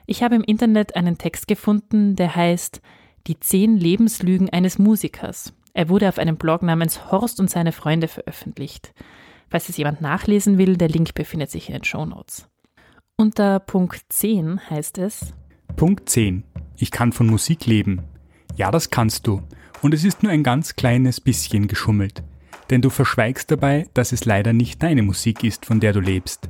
Ich 0.07 0.23
habe 0.23 0.35
im 0.35 0.43
Internet 0.43 0.97
einen 0.97 1.19
Text 1.19 1.49
gefunden, 1.49 2.17
der 2.17 2.35
heißt 2.35 2.81
Die 3.27 3.39
zehn 3.39 3.77
Lebenslügen 3.77 4.51
eines 4.51 4.79
Musikers. 4.79 5.53
Er 5.75 5.89
wurde 5.89 6.09
auf 6.09 6.19
einem 6.19 6.37
Blog 6.37 6.63
namens 6.63 7.11
Horst 7.11 7.41
und 7.41 7.49
seine 7.49 7.73
Freunde 7.73 8.09
veröffentlicht. 8.09 8.93
Falls 9.49 9.69
es 9.69 9.77
jemand 9.77 10.01
nachlesen 10.01 10.59
will, 10.59 10.77
der 10.77 10.89
Link 10.89 11.15
befindet 11.15 11.51
sich 11.51 11.69
in 11.69 11.75
den 11.75 11.85
Show 11.85 12.05
Notes. 12.05 12.49
Unter 13.17 13.61
Punkt 13.61 14.01
10 14.09 14.71
heißt 14.71 14.99
es 14.99 15.35
Punkt 15.77 16.09
10. 16.09 16.45
Ich 16.77 16.91
kann 16.91 17.13
von 17.13 17.27
Musik 17.27 17.67
leben. 17.67 18.03
Ja, 18.57 18.71
das 18.71 18.91
kannst 18.91 19.27
du. 19.27 19.43
Und 19.81 19.95
es 19.95 20.05
ist 20.05 20.23
nur 20.23 20.33
ein 20.33 20.43
ganz 20.43 20.77
kleines 20.77 21.21
bisschen 21.21 21.69
geschummelt. 21.69 22.23
Denn 22.71 22.83
du 22.83 22.91
verschweigst 22.91 23.51
dabei, 23.51 23.87
dass 23.95 24.13
es 24.13 24.25
leider 24.25 24.53
nicht 24.53 24.83
deine 24.83 25.03
Musik 25.03 25.45
ist, 25.45 25.67
von 25.67 25.81
der 25.81 25.93
du 25.93 26.01
lebst. 26.01 26.49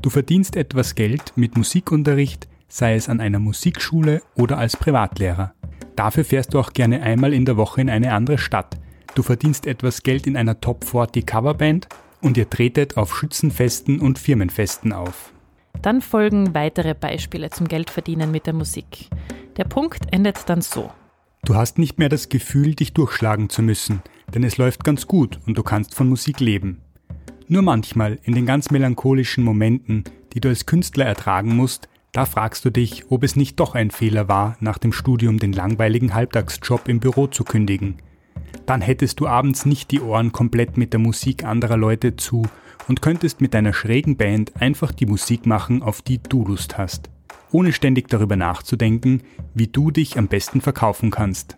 Du 0.00 0.10
verdienst 0.10 0.56
etwas 0.56 0.94
Geld 0.94 1.32
mit 1.36 1.56
Musikunterricht, 1.56 2.48
sei 2.72 2.94
es 2.94 3.10
an 3.10 3.20
einer 3.20 3.38
Musikschule 3.38 4.22
oder 4.34 4.56
als 4.56 4.78
Privatlehrer. 4.78 5.52
Dafür 5.94 6.24
fährst 6.24 6.54
du 6.54 6.58
auch 6.58 6.72
gerne 6.72 7.02
einmal 7.02 7.34
in 7.34 7.44
der 7.44 7.58
Woche 7.58 7.82
in 7.82 7.90
eine 7.90 8.14
andere 8.14 8.38
Stadt. 8.38 8.78
Du 9.14 9.22
verdienst 9.22 9.66
etwas 9.66 10.02
Geld 10.02 10.26
in 10.26 10.38
einer 10.38 10.58
Top 10.58 10.84
40 10.84 11.26
Coverband 11.26 11.86
und 12.22 12.38
ihr 12.38 12.48
tretet 12.48 12.96
auf 12.96 13.14
Schützenfesten 13.14 14.00
und 14.00 14.18
Firmenfesten 14.18 14.94
auf. 14.94 15.34
Dann 15.82 16.00
folgen 16.00 16.54
weitere 16.54 16.94
Beispiele 16.94 17.50
zum 17.50 17.68
Geldverdienen 17.68 18.30
mit 18.30 18.46
der 18.46 18.54
Musik. 18.54 19.10
Der 19.58 19.64
Punkt 19.64 20.10
endet 20.10 20.48
dann 20.48 20.62
so. 20.62 20.90
Du 21.44 21.54
hast 21.54 21.76
nicht 21.76 21.98
mehr 21.98 22.08
das 22.08 22.30
Gefühl, 22.30 22.74
dich 22.74 22.94
durchschlagen 22.94 23.50
zu 23.50 23.60
müssen, 23.60 24.00
denn 24.34 24.44
es 24.44 24.56
läuft 24.56 24.82
ganz 24.82 25.06
gut 25.06 25.38
und 25.46 25.58
du 25.58 25.62
kannst 25.62 25.94
von 25.94 26.08
Musik 26.08 26.40
leben. 26.40 26.80
Nur 27.48 27.60
manchmal, 27.60 28.18
in 28.22 28.34
den 28.34 28.46
ganz 28.46 28.70
melancholischen 28.70 29.44
Momenten, 29.44 30.04
die 30.32 30.40
du 30.40 30.48
als 30.48 30.64
Künstler 30.64 31.04
ertragen 31.04 31.54
musst, 31.54 31.88
da 32.12 32.26
fragst 32.26 32.64
du 32.66 32.70
dich, 32.70 33.10
ob 33.10 33.24
es 33.24 33.36
nicht 33.36 33.58
doch 33.58 33.74
ein 33.74 33.90
Fehler 33.90 34.28
war, 34.28 34.56
nach 34.60 34.76
dem 34.76 34.92
Studium 34.92 35.38
den 35.38 35.54
langweiligen 35.54 36.12
Halbtagsjob 36.12 36.86
im 36.86 37.00
Büro 37.00 37.26
zu 37.26 37.42
kündigen. 37.42 37.96
Dann 38.66 38.82
hättest 38.82 39.18
du 39.18 39.26
abends 39.26 39.64
nicht 39.64 39.90
die 39.90 40.00
Ohren 40.00 40.30
komplett 40.30 40.76
mit 40.76 40.92
der 40.92 41.00
Musik 41.00 41.44
anderer 41.44 41.78
Leute 41.78 42.16
zu 42.16 42.46
und 42.86 43.00
könntest 43.00 43.40
mit 43.40 43.54
deiner 43.54 43.72
schrägen 43.72 44.18
Band 44.18 44.60
einfach 44.60 44.92
die 44.92 45.06
Musik 45.06 45.46
machen, 45.46 45.82
auf 45.82 46.02
die 46.02 46.22
du 46.22 46.44
Lust 46.44 46.76
hast, 46.76 47.08
ohne 47.50 47.72
ständig 47.72 48.08
darüber 48.08 48.36
nachzudenken, 48.36 49.22
wie 49.54 49.68
du 49.68 49.90
dich 49.90 50.18
am 50.18 50.28
besten 50.28 50.60
verkaufen 50.60 51.10
kannst. 51.10 51.56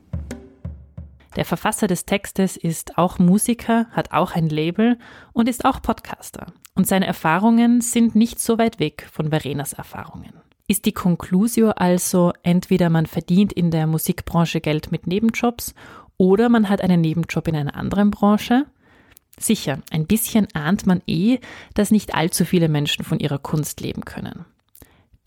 Der 1.35 1.45
Verfasser 1.45 1.89
des 1.89 2.07
Textes 2.07 2.57
ist 2.57 2.97
auch 2.97 3.19
Musiker, 3.19 3.87
hat 3.91 4.13
auch 4.13 4.37
ein 4.37 4.49
Label 4.49 4.99
und 5.33 5.49
ist 5.49 5.65
auch 5.65 5.83
Podcaster. 5.83 6.53
Und 6.77 6.87
seine 6.87 7.07
Erfahrungen 7.07 7.81
sind 7.81 8.15
nicht 8.15 8.39
so 8.39 8.57
weit 8.57 8.79
weg 8.79 9.09
von 9.11 9.31
Verenas 9.31 9.73
Erfahrungen. 9.73 10.44
Ist 10.67 10.87
die 10.87 10.93
Conclusio 10.93 11.71
also 11.71 12.33
entweder 12.43 12.89
man 12.89 13.05
verdient 13.05 13.53
in 13.53 13.71
der 13.71 13.87
Musikbranche 13.87 14.63
Geld 14.63 14.91
mit 14.91 15.07
Nebenjobs 15.07 15.75
oder 16.17 16.49
man 16.49 16.71
hat 16.71 16.81
einen 16.81 17.03
Nebenjob 17.03 17.49
in 17.49 17.57
einer 17.57 17.77
anderen 17.77 18.11
Branche? 18.11 18.65
Sicher, 19.39 19.81
ein 19.91 20.07
bisschen 20.07 20.49
ahnt 20.55 20.87
man 20.87 21.03
eh, 21.07 21.39
dass 21.75 21.91
nicht 21.91 22.15
allzu 22.15 22.45
viele 22.47 22.69
Menschen 22.69 23.05
von 23.05 23.19
ihrer 23.19 23.39
Kunst 23.39 23.81
leben 23.81 24.05
können. 24.05 24.47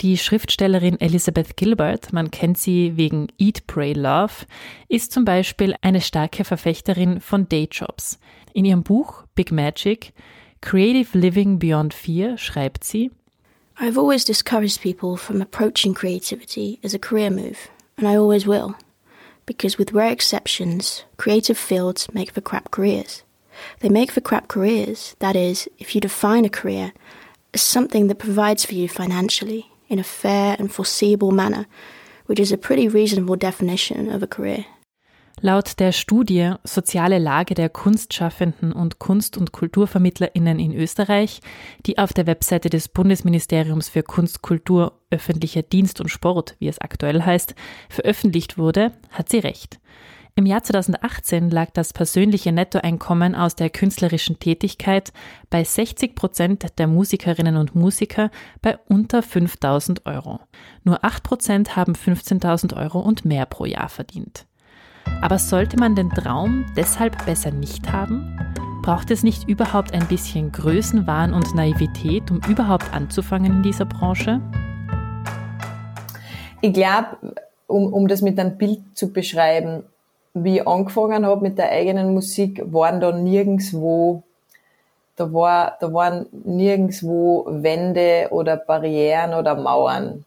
Die 0.02 0.18
Schriftstellerin 0.18 1.00
Elizabeth 1.00 1.58
Gilbert, 1.58 2.14
man 2.14 2.32
kennt 2.32 2.58
sie 2.58 2.98
wegen 2.98 3.28
Eat, 3.38 3.68
Pray, 3.68 3.94
Love, 3.94 4.46
ist 4.88 5.12
zum 5.12 5.26
Beispiel 5.26 5.76
eine 5.82 6.02
starke 6.02 6.46
Verfechterin 6.46 7.20
von 7.20 7.50
Dayjobs. 7.50 8.20
In 8.54 8.66
ihrem 8.66 8.84
Buch 8.84 9.26
Big 9.36 9.52
Magic 9.52 10.14
Creative 10.62 11.18
Living 11.18 11.60
Beyond 11.60 11.94
Fear 11.94 12.38
schreibt 12.38 12.84
sie, 12.84 13.12
I've 13.80 13.98
always 13.98 14.24
discouraged 14.24 14.82
people 14.82 15.18
from 15.18 15.40
approaching 15.40 15.94
creativity 15.94 16.80
as 16.82 16.96
a 16.96 17.00
career 17.00 17.30
move, 17.30 17.68
and 17.96 18.08
I 18.08 18.16
always 18.16 18.48
will. 18.48 18.76
Because 19.46 19.78
with 19.78 19.94
rare 19.94 20.12
exceptions, 20.12 21.04
creative 21.18 21.60
fields 21.60 22.12
make 22.12 22.32
for 22.32 22.42
crap 22.42 22.72
careers. 22.72 23.22
They 23.82 23.90
make 23.90 24.10
for 24.10 24.20
crap 24.20 24.48
careers, 24.48 25.16
that 25.20 25.36
is, 25.36 25.70
if 25.78 25.94
you 25.94 26.02
define 26.02 26.44
a 26.44 26.50
career 26.50 26.92
as 27.54 27.62
something 27.62 28.08
that 28.08 28.16
provides 28.18 28.66
for 28.66 28.74
you 28.74 28.90
financially 28.90 29.72
in 29.90 30.00
a 30.00 30.04
fair 30.04 30.56
and 30.58 30.72
foreseeable 30.72 31.32
manner, 31.32 31.68
which 32.26 32.40
is 32.40 32.52
a 32.52 32.58
pretty 32.58 32.88
reasonable 32.88 33.36
definition 33.36 34.10
of 34.10 34.24
a 34.24 34.28
career. 34.28 34.66
Laut 35.40 35.80
der 35.80 35.92
Studie 35.92 36.54
Soziale 36.64 37.20
Lage 37.20 37.54
der 37.54 37.70
Kunstschaffenden 37.70 38.72
und 38.72 38.98
Kunst- 38.98 39.38
und 39.38 39.52
Kulturvermittlerinnen 39.52 40.58
in 40.58 40.74
Österreich, 40.74 41.42
die 41.86 42.00
auf 42.00 42.12
der 42.12 42.26
Webseite 42.26 42.72
des 42.72 42.88
Bundesministeriums 42.88 43.88
für 43.88 44.02
Kunst, 44.02 44.42
Kultur, 44.42 45.00
öffentlicher 45.12 45.62
Dienst 45.62 46.02
und 46.02 46.10
Sport, 46.10 46.56
wie 46.58 46.68
es 46.68 46.82
aktuell 46.82 47.22
heißt, 47.22 47.54
veröffentlicht 47.88 48.58
wurde, 48.58 48.94
hat 49.12 49.30
sie 49.30 49.38
recht. 49.38 49.80
Im 50.34 50.48
Jahr 50.48 50.64
2018 50.64 51.52
lag 51.52 51.70
das 51.72 51.94
persönliche 51.94 52.52
Nettoeinkommen 52.52 53.36
aus 53.36 53.56
der 53.56 53.70
künstlerischen 53.70 54.40
Tätigkeit 54.40 55.14
bei 55.52 55.64
60 55.64 56.16
Prozent 56.16 56.80
der 56.80 56.88
Musikerinnen 56.88 57.58
und 57.58 57.76
Musiker 57.76 58.32
bei 58.64 58.80
unter 58.88 59.22
5000 59.22 60.08
Euro. 60.08 60.40
Nur 60.84 61.06
8 61.06 61.22
Prozent 61.22 61.76
haben 61.76 61.94
15.000 61.94 62.76
Euro 62.76 63.00
und 63.00 63.24
mehr 63.24 63.46
pro 63.46 63.66
Jahr 63.66 63.90
verdient. 63.90 64.48
Aber 65.22 65.40
sollte 65.40 65.78
man 65.78 65.96
den 65.96 66.10
Traum 66.12 66.66
deshalb 66.76 67.26
besser 67.26 67.52
nicht 67.52 67.92
haben? 67.92 68.38
Braucht 68.84 69.10
es 69.10 69.24
nicht 69.24 69.50
überhaupt 69.50 69.94
ein 69.94 70.08
bisschen 70.08 70.52
Größenwahn 70.52 71.34
und 71.34 71.56
Naivität, 71.56 72.30
um 72.30 72.40
überhaupt 72.48 72.94
anzufangen 72.94 73.58
in 73.58 73.64
dieser 73.64 73.86
Branche? 73.86 74.40
Ich 76.62 76.72
glaube, 76.72 77.18
um, 77.66 77.92
um 77.92 78.08
das 78.08 78.22
mit 78.22 78.40
einem 78.40 78.58
Bild 78.58 78.80
zu 78.94 79.12
beschreiben, 79.12 79.84
wie 80.34 80.60
ich 80.60 80.68
angefangen 80.68 81.26
habe 81.26 81.42
mit 81.42 81.58
der 81.58 81.72
eigenen 81.72 82.14
Musik, 82.14 82.62
waren 82.72 83.02
da 83.02 83.12
nirgendswo, 83.12 84.24
da 85.16 85.34
war, 85.34 85.78
da 85.80 85.92
waren 85.92 86.28
nirgendswo 86.32 87.46
Wände 87.50 88.28
oder 88.30 88.56
Barrieren 88.56 89.34
oder 89.34 89.56
Mauern. 89.56 90.24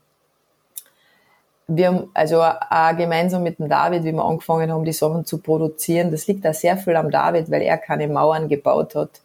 Wir 1.72 1.86
haben, 1.86 2.10
also 2.14 2.42
auch 2.42 2.96
gemeinsam 2.96 3.44
mit 3.44 3.60
dem 3.60 3.68
David, 3.68 4.02
wie 4.02 4.12
wir 4.12 4.24
angefangen 4.24 4.72
haben, 4.72 4.84
die 4.84 4.92
Sachen 4.92 5.24
zu 5.24 5.38
produzieren, 5.38 6.10
das 6.10 6.26
liegt 6.26 6.44
da 6.44 6.52
sehr 6.52 6.76
viel 6.76 6.96
am 6.96 7.12
David, 7.12 7.48
weil 7.48 7.62
er 7.62 7.78
keine 7.78 8.08
Mauern 8.08 8.48
gebaut 8.48 8.96
hat. 8.96 9.20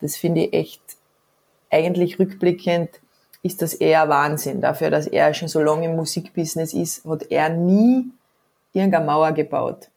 Das 0.00 0.16
finde 0.16 0.42
ich 0.42 0.54
echt, 0.54 0.80
eigentlich 1.70 2.18
rückblickend, 2.18 2.88
ist 3.42 3.60
das 3.60 3.74
eher 3.74 4.08
Wahnsinn. 4.08 4.60
Dafür, 4.60 4.90
dass 4.90 5.06
er 5.06 5.34
schon 5.34 5.48
so 5.48 5.60
lange 5.60 5.86
im 5.86 5.96
Musikbusiness 5.96 6.72
ist, 6.72 7.04
hat 7.04 7.30
er 7.30 7.50
nie 7.50 8.10
irgendeine 8.72 9.04
Mauer 9.04 9.32
gebaut. 9.32 9.88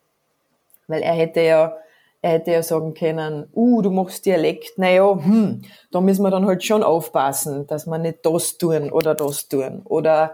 Weil 0.88 1.02
er 1.02 1.14
hätte 1.14 1.42
ja, 1.42 1.78
er 2.22 2.32
hätte 2.32 2.52
ja 2.52 2.64
sagen 2.64 2.94
können, 2.94 3.48
uh, 3.54 3.82
du 3.82 3.92
machst 3.92 4.26
Dialekt, 4.26 4.78
naja, 4.78 5.14
hm, 5.14 5.62
da 5.92 6.02
müssen 6.02 6.24
wir 6.24 6.32
dann 6.32 6.46
halt 6.46 6.64
schon 6.64 6.84
aufpassen, 6.84 7.68
dass 7.68 7.86
wir 7.86 7.98
nicht 8.00 8.26
das 8.26 8.58
tun 8.58 8.92
oder 8.92 9.16
das 9.16 9.48
tun. 9.48 9.82
Oder, 9.86 10.34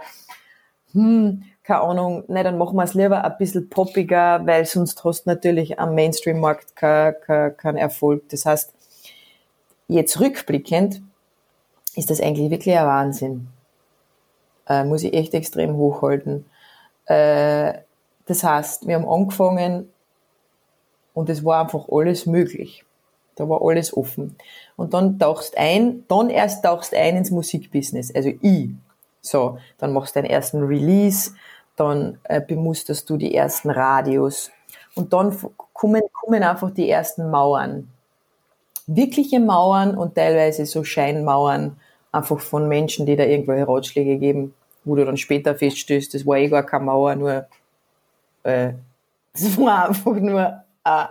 hm, 0.94 1.44
keine 1.72 1.84
Ahnung, 1.84 2.26
nein, 2.28 2.44
dann 2.44 2.58
machen 2.58 2.76
wir 2.76 2.84
es 2.84 2.96
lieber 2.96 3.24
ein 3.24 3.38
bisschen 3.38 3.70
poppiger, 3.70 4.46
weil 4.46 4.66
sonst 4.66 5.06
hast 5.06 5.24
du 5.26 5.30
natürlich 5.30 5.80
am 5.80 5.96
Mainstream-Markt 5.96 6.76
keinen 6.76 7.16
kein, 7.22 7.56
kein 7.56 7.78
Erfolg. 7.78 8.28
Das 8.28 8.46
heißt, 8.46 8.74
jetzt 9.88 10.20
rückblickend 10.20 11.02
ist 11.96 12.10
das 12.10 12.20
eigentlich 12.20 12.52
wirklich 12.52 12.78
ein 12.78 12.86
Wahnsinn. 12.86 13.48
Äh, 14.68 14.84
muss 14.84 15.04
ich 15.04 15.14
echt 15.14 15.34
extrem 15.34 15.78
hochhalten. 15.78 16.44
Äh, 17.06 17.76
das 18.26 18.44
heißt, 18.44 18.86
wir 18.86 18.96
haben 18.96 19.08
angefangen 19.08 19.90
und 21.14 21.30
es 21.30 21.46
war 21.46 21.62
einfach 21.62 21.88
alles 21.90 22.26
möglich. 22.26 22.84
Da 23.36 23.48
war 23.48 23.62
alles 23.62 23.96
offen. 23.96 24.36
Und 24.76 24.94
dann 24.94 25.18
tauchst 25.20 25.58
ein, 25.58 26.04
dann 26.10 26.30
erst 26.30 26.66
tauchst 26.66 26.94
ein 26.94 27.16
ins 27.16 27.32
Musikbusiness, 27.32 28.14
also 28.14 28.30
ich. 28.42 28.72
So, 29.22 29.60
dann 29.78 29.94
machst 29.94 30.16
du 30.16 30.22
deinen 30.22 30.32
ersten 30.32 30.64
Release, 30.64 31.32
dann 31.76 32.20
äh, 32.24 32.42
bemusterst 32.42 33.10
du 33.10 33.18
die 33.18 33.34
ersten 33.34 33.70
Radios 33.70 34.52
und 34.96 35.14
dann 35.14 35.36
kommen, 35.74 36.02
kommen 36.12 36.44
einfach 36.44 36.72
die 36.72 36.90
ersten 36.90 37.30
Mauern. 37.30 37.90
Wirkliche 38.88 39.40
Mauern 39.40 39.98
und 39.98 40.16
teilweise 40.16 40.66
so 40.66 40.84
Scheinmauern, 40.84 41.80
einfach 42.12 42.40
von 42.40 42.68
Menschen, 42.68 43.06
die 43.06 43.16
da 43.16 43.24
irgendwelche 43.24 43.68
Ratschläge 43.68 44.18
geben, 44.18 44.54
wo 44.84 44.96
du 44.96 45.06
dann 45.06 45.18
später 45.18 45.56
feststellst, 45.56 46.14
das 46.14 46.26
war 46.26 46.38
eh 46.38 46.50
gar 46.50 46.66
keine 46.66 46.86
Mauer, 46.86 47.16
nur 47.16 47.48
äh, 48.44 48.74
das 49.34 49.58
war 49.58 49.90
einfach 49.90 50.16
nur 50.16 50.64
äh, 50.84 51.06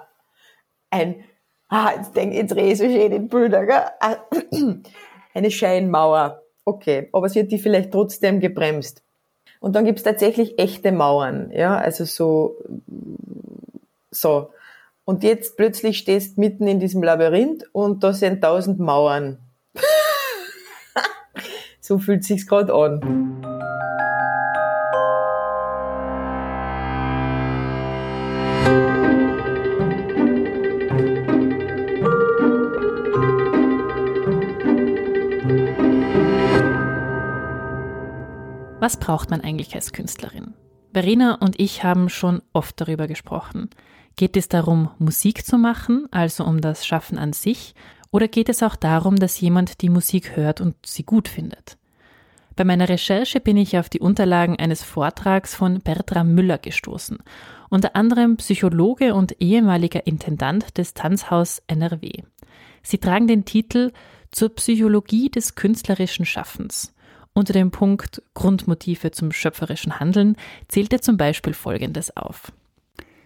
ein, 0.90 1.24
ah, 1.68 1.92
jetzt 1.96 2.14
denke 2.14 2.40
ich, 2.40 2.46
drehe 2.46 2.76
so 2.76 2.84
schön 2.84 3.12
in 3.12 3.28
Bilder, 3.28 3.64
gell? 3.64 4.82
eine 5.34 5.50
Scheinmauer. 5.50 6.42
Okay, 6.64 7.08
aber 7.12 7.26
es 7.26 7.34
wird 7.34 7.50
die 7.50 7.58
vielleicht 7.58 7.90
trotzdem 7.90 8.40
gebremst. 8.40 9.02
Und 9.60 9.76
dann 9.76 9.84
gibt's 9.84 10.02
tatsächlich 10.02 10.58
echte 10.58 10.90
Mauern, 10.90 11.50
ja, 11.52 11.76
also 11.76 12.04
so, 12.04 12.56
so. 14.10 14.52
Und 15.04 15.22
jetzt 15.22 15.56
plötzlich 15.56 15.98
stehst 15.98 16.38
mitten 16.38 16.66
in 16.66 16.80
diesem 16.80 17.02
Labyrinth 17.02 17.64
und 17.72 18.02
da 18.02 18.12
sind 18.12 18.42
tausend 18.42 18.80
Mauern. 18.80 19.38
so 21.80 21.98
fühlt 21.98 22.24
sich's 22.24 22.46
gerade 22.46 22.72
an. 22.72 23.29
Was 38.80 38.96
braucht 38.96 39.28
man 39.28 39.42
eigentlich 39.42 39.74
als 39.74 39.92
Künstlerin? 39.92 40.54
Verena 40.94 41.34
und 41.34 41.60
ich 41.60 41.84
haben 41.84 42.08
schon 42.08 42.40
oft 42.54 42.80
darüber 42.80 43.08
gesprochen. 43.08 43.68
Geht 44.16 44.38
es 44.38 44.48
darum, 44.48 44.88
Musik 44.98 45.44
zu 45.44 45.58
machen, 45.58 46.06
also 46.10 46.44
um 46.44 46.62
das 46.62 46.86
Schaffen 46.86 47.18
an 47.18 47.34
sich, 47.34 47.74
oder 48.10 48.26
geht 48.26 48.48
es 48.48 48.62
auch 48.62 48.76
darum, 48.76 49.16
dass 49.16 49.38
jemand 49.38 49.82
die 49.82 49.90
Musik 49.90 50.34
hört 50.34 50.62
und 50.62 50.76
sie 50.86 51.02
gut 51.02 51.28
findet? 51.28 51.76
Bei 52.56 52.64
meiner 52.64 52.88
Recherche 52.88 53.38
bin 53.38 53.58
ich 53.58 53.76
auf 53.76 53.90
die 53.90 54.00
Unterlagen 54.00 54.58
eines 54.58 54.82
Vortrags 54.82 55.54
von 55.54 55.80
Bertram 55.80 56.34
Müller 56.34 56.56
gestoßen, 56.56 57.18
unter 57.68 57.94
anderem 57.96 58.38
Psychologe 58.38 59.14
und 59.14 59.42
ehemaliger 59.42 60.06
Intendant 60.06 60.78
des 60.78 60.94
Tanzhaus 60.94 61.60
NRW. 61.66 62.22
Sie 62.82 62.96
tragen 62.96 63.28
den 63.28 63.44
Titel 63.44 63.92
Zur 64.30 64.54
Psychologie 64.54 65.28
des 65.28 65.54
künstlerischen 65.54 66.24
Schaffens 66.24 66.94
unter 67.40 67.52
dem 67.52 67.72
Punkt 67.72 68.22
Grundmotive 68.34 69.10
zum 69.10 69.32
schöpferischen 69.32 69.98
Handeln 69.98 70.36
zählt 70.68 70.92
er 70.92 71.02
zum 71.02 71.16
Beispiel 71.16 71.54
Folgendes 71.54 72.16
auf. 72.16 72.52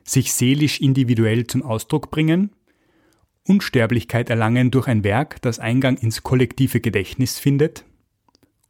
Sich 0.04 0.32
seelisch 0.32 0.80
individuell 0.80 1.46
zum 1.46 1.62
Ausdruck 1.62 2.10
bringen, 2.10 2.50
Unsterblichkeit 3.46 4.30
erlangen 4.30 4.70
durch 4.70 4.86
ein 4.86 5.04
Werk, 5.04 5.42
das 5.42 5.58
Eingang 5.58 5.98
ins 5.98 6.22
kollektive 6.22 6.80
Gedächtnis 6.80 7.38
findet 7.38 7.84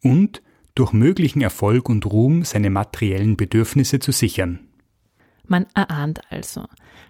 und 0.03 0.43
durch 0.75 0.93
möglichen 0.93 1.41
Erfolg 1.41 1.89
und 1.89 2.07
Ruhm 2.07 2.43
seine 2.43 2.71
materiellen 2.71 3.37
Bedürfnisse 3.37 4.01
zu 4.01 4.11
sichern. 4.11 4.64
Man 5.47 5.67
erahnt 5.75 6.21
also, 6.31 6.65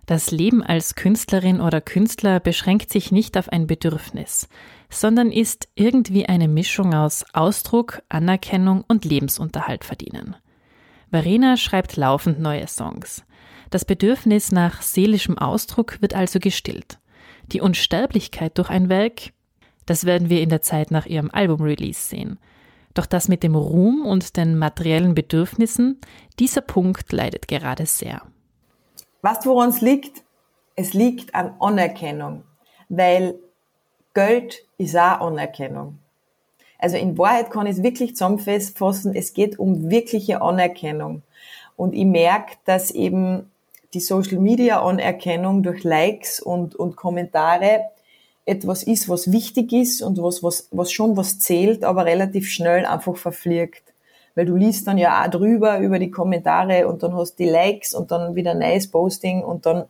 das 0.06 0.30
Leben 0.30 0.62
als 0.62 0.96
Künstlerin 0.96 1.60
oder 1.60 1.80
Künstler 1.80 2.40
beschränkt 2.40 2.90
sich 2.90 3.12
nicht 3.12 3.38
auf 3.38 3.48
ein 3.48 3.66
Bedürfnis, 3.66 4.48
sondern 4.90 5.30
ist 5.30 5.68
irgendwie 5.76 6.26
eine 6.26 6.48
Mischung 6.48 6.94
aus 6.94 7.24
Ausdruck, 7.32 8.02
Anerkennung 8.08 8.84
und 8.88 9.04
Lebensunterhalt 9.04 9.84
verdienen. 9.84 10.36
Verena 11.10 11.56
schreibt 11.56 11.96
laufend 11.96 12.40
neue 12.40 12.66
Songs. 12.66 13.24
Das 13.70 13.84
Bedürfnis 13.84 14.50
nach 14.50 14.82
seelischem 14.82 15.38
Ausdruck 15.38 16.02
wird 16.02 16.14
also 16.14 16.40
gestillt. 16.40 16.98
Die 17.52 17.60
Unsterblichkeit 17.60 18.58
durch 18.58 18.68
ein 18.68 18.88
Werk, 18.88 19.32
das 19.86 20.06
werden 20.06 20.28
wir 20.28 20.40
in 20.40 20.48
der 20.48 20.62
Zeit 20.62 20.90
nach 20.90 21.06
ihrem 21.06 21.30
Album-Release 21.30 22.00
sehen. 22.00 22.38
Doch 22.94 23.06
das 23.06 23.28
mit 23.28 23.42
dem 23.42 23.56
Ruhm 23.56 24.06
und 24.06 24.36
den 24.36 24.56
materiellen 24.56 25.14
Bedürfnissen, 25.14 26.00
dieser 26.38 26.60
Punkt 26.60 27.12
leidet 27.12 27.48
gerade 27.48 27.86
sehr. 27.86 28.22
Du, 29.22 29.50
woran 29.50 29.70
es 29.70 29.80
liegt? 29.80 30.22
Es 30.76 30.92
liegt 30.92 31.34
an 31.34 31.54
Anerkennung, 31.60 32.44
weil 32.88 33.36
Geld 34.12 34.64
ist 34.78 34.96
auch 34.96 35.20
Anerkennung. 35.20 35.98
Also 36.78 36.96
in 36.96 37.16
Wahrheit 37.16 37.50
kann 37.50 37.66
ich 37.66 37.78
es 37.78 37.82
wirklich 37.82 38.14
zusammenfassen, 38.14 39.14
es 39.14 39.32
geht 39.32 39.58
um 39.58 39.90
wirkliche 39.90 40.42
Anerkennung. 40.42 41.22
Und 41.76 41.94
ich 41.94 42.04
merke, 42.04 42.56
dass 42.64 42.90
eben 42.90 43.50
die 43.94 44.00
Social 44.00 44.38
Media 44.38 44.82
Anerkennung 44.82 45.62
durch 45.62 45.84
Likes 45.84 46.40
und, 46.40 46.74
und 46.74 46.96
Kommentare 46.96 47.84
etwas 48.46 48.82
ist, 48.82 49.08
was 49.08 49.32
wichtig 49.32 49.72
ist 49.72 50.02
und 50.02 50.22
was, 50.22 50.42
was, 50.42 50.68
was 50.70 50.92
schon 50.92 51.16
was 51.16 51.38
zählt, 51.38 51.84
aber 51.84 52.04
relativ 52.04 52.48
schnell 52.48 52.84
einfach 52.84 53.16
verfliegt. 53.16 53.82
Weil 54.34 54.46
du 54.46 54.56
liest 54.56 54.86
dann 54.86 54.98
ja 54.98 55.24
auch 55.24 55.30
drüber 55.30 55.78
über 55.78 55.98
die 55.98 56.10
Kommentare 56.10 56.88
und 56.88 57.02
dann 57.02 57.14
hast 57.14 57.38
die 57.38 57.48
Likes 57.48 57.94
und 57.94 58.10
dann 58.10 58.34
wieder 58.34 58.50
ein 58.50 58.58
neues 58.58 58.90
Posting 58.90 59.42
und 59.42 59.64
dann 59.64 59.84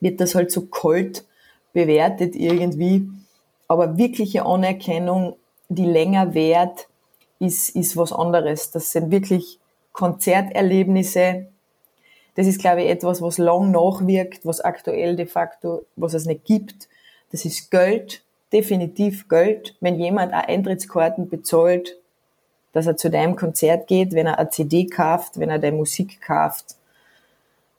wird 0.00 0.20
das 0.20 0.34
halt 0.34 0.50
so 0.50 0.66
kalt 0.66 1.24
bewertet 1.72 2.34
irgendwie. 2.34 3.08
Aber 3.68 3.96
wirkliche 3.96 4.44
Anerkennung, 4.44 5.36
die 5.68 5.84
länger 5.84 6.34
währt, 6.34 6.88
ist, 7.38 7.70
ist 7.76 7.96
was 7.96 8.12
anderes. 8.12 8.70
Das 8.70 8.90
sind 8.92 9.10
wirklich 9.10 9.58
Konzerterlebnisse. 9.92 11.46
Das 12.34 12.46
ist, 12.46 12.60
glaube 12.60 12.82
ich, 12.82 12.90
etwas, 12.90 13.22
was 13.22 13.38
lang 13.38 13.70
nachwirkt, 13.70 14.44
was 14.44 14.60
aktuell 14.60 15.16
de 15.16 15.26
facto, 15.26 15.82
was 15.96 16.14
es 16.14 16.24
nicht 16.24 16.44
gibt. 16.44 16.88
Das 17.30 17.44
ist 17.44 17.70
Geld, 17.70 18.22
definitiv 18.52 19.28
Geld. 19.28 19.76
Wenn 19.80 19.98
jemand 19.98 20.32
auch 20.32 20.48
Eintrittskarten 20.48 21.28
bezahlt, 21.28 21.96
dass 22.72 22.86
er 22.86 22.96
zu 22.96 23.10
deinem 23.10 23.36
Konzert 23.36 23.86
geht, 23.86 24.12
wenn 24.12 24.26
er 24.26 24.38
eine 24.38 24.50
CD 24.50 24.86
kauft, 24.86 25.38
wenn 25.38 25.50
er 25.50 25.58
deine 25.58 25.76
Musik 25.76 26.20
kauft, 26.20 26.76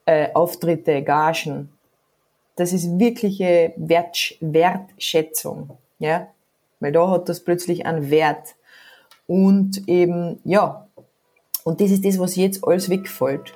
äh, 0.06 0.34
Auftritte, 0.34 1.04
Gagen, 1.04 1.70
das 2.56 2.74
ist 2.74 3.00
wirkliche 3.00 3.74
Wert, 3.78 4.36
Wertschätzung, 4.42 5.78
ja, 6.00 6.28
weil 6.80 6.92
da 6.92 7.10
hat 7.10 7.30
das 7.30 7.40
plötzlich 7.40 7.86
einen 7.86 8.10
Wert 8.10 8.56
und 9.28 9.88
eben, 9.88 10.40
ja, 10.44 10.88
und 11.64 11.80
das 11.80 11.92
ist 11.92 12.04
das, 12.04 12.20
was 12.20 12.36
jetzt 12.36 12.66
alles 12.66 12.90
wegfällt. 12.90 13.54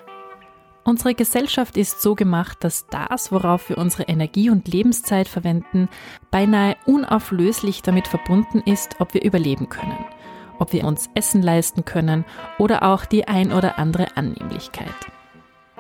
Unsere 0.86 1.16
Gesellschaft 1.16 1.78
ist 1.78 2.02
so 2.02 2.14
gemacht, 2.14 2.58
dass 2.62 2.88
das, 2.88 3.32
worauf 3.32 3.70
wir 3.70 3.78
unsere 3.78 4.04
Energie 4.04 4.50
und 4.50 4.68
Lebenszeit 4.68 5.30
verwenden, 5.30 5.88
beinahe 6.30 6.76
unauflöslich 6.86 7.82
damit 7.84 8.08
verbunden 8.08 8.60
ist, 8.66 8.98
ob 9.00 9.14
wir 9.14 9.24
überleben 9.24 9.70
können, 9.70 10.06
ob 10.60 10.74
wir 10.74 10.84
uns 10.84 11.10
Essen 11.16 11.42
leisten 11.42 11.86
können 11.86 12.26
oder 12.58 12.84
auch 12.84 13.06
die 13.06 13.30
ein 13.30 13.54
oder 13.54 13.80
andere 13.80 14.18
Annehmlichkeit. 14.18 14.88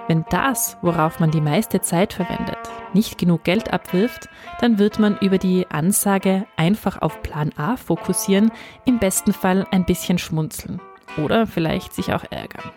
Wenn 0.07 0.23
das, 0.29 0.77
worauf 0.81 1.19
man 1.19 1.31
die 1.31 1.41
meiste 1.41 1.81
Zeit 1.81 2.13
verwendet, 2.13 2.57
nicht 2.93 3.17
genug 3.17 3.43
Geld 3.43 3.73
abwirft, 3.73 4.29
dann 4.61 4.79
wird 4.79 4.99
man 4.99 5.17
über 5.17 5.37
die 5.37 5.67
Ansage 5.69 6.45
einfach 6.55 7.01
auf 7.01 7.21
Plan 7.23 7.51
A 7.57 7.75
fokussieren, 7.75 8.51
im 8.85 8.99
besten 8.99 9.33
Fall 9.33 9.65
ein 9.71 9.85
bisschen 9.85 10.17
schmunzeln 10.17 10.81
oder 11.17 11.45
vielleicht 11.45 11.93
sich 11.93 12.13
auch 12.13 12.23
ärgern. 12.29 12.71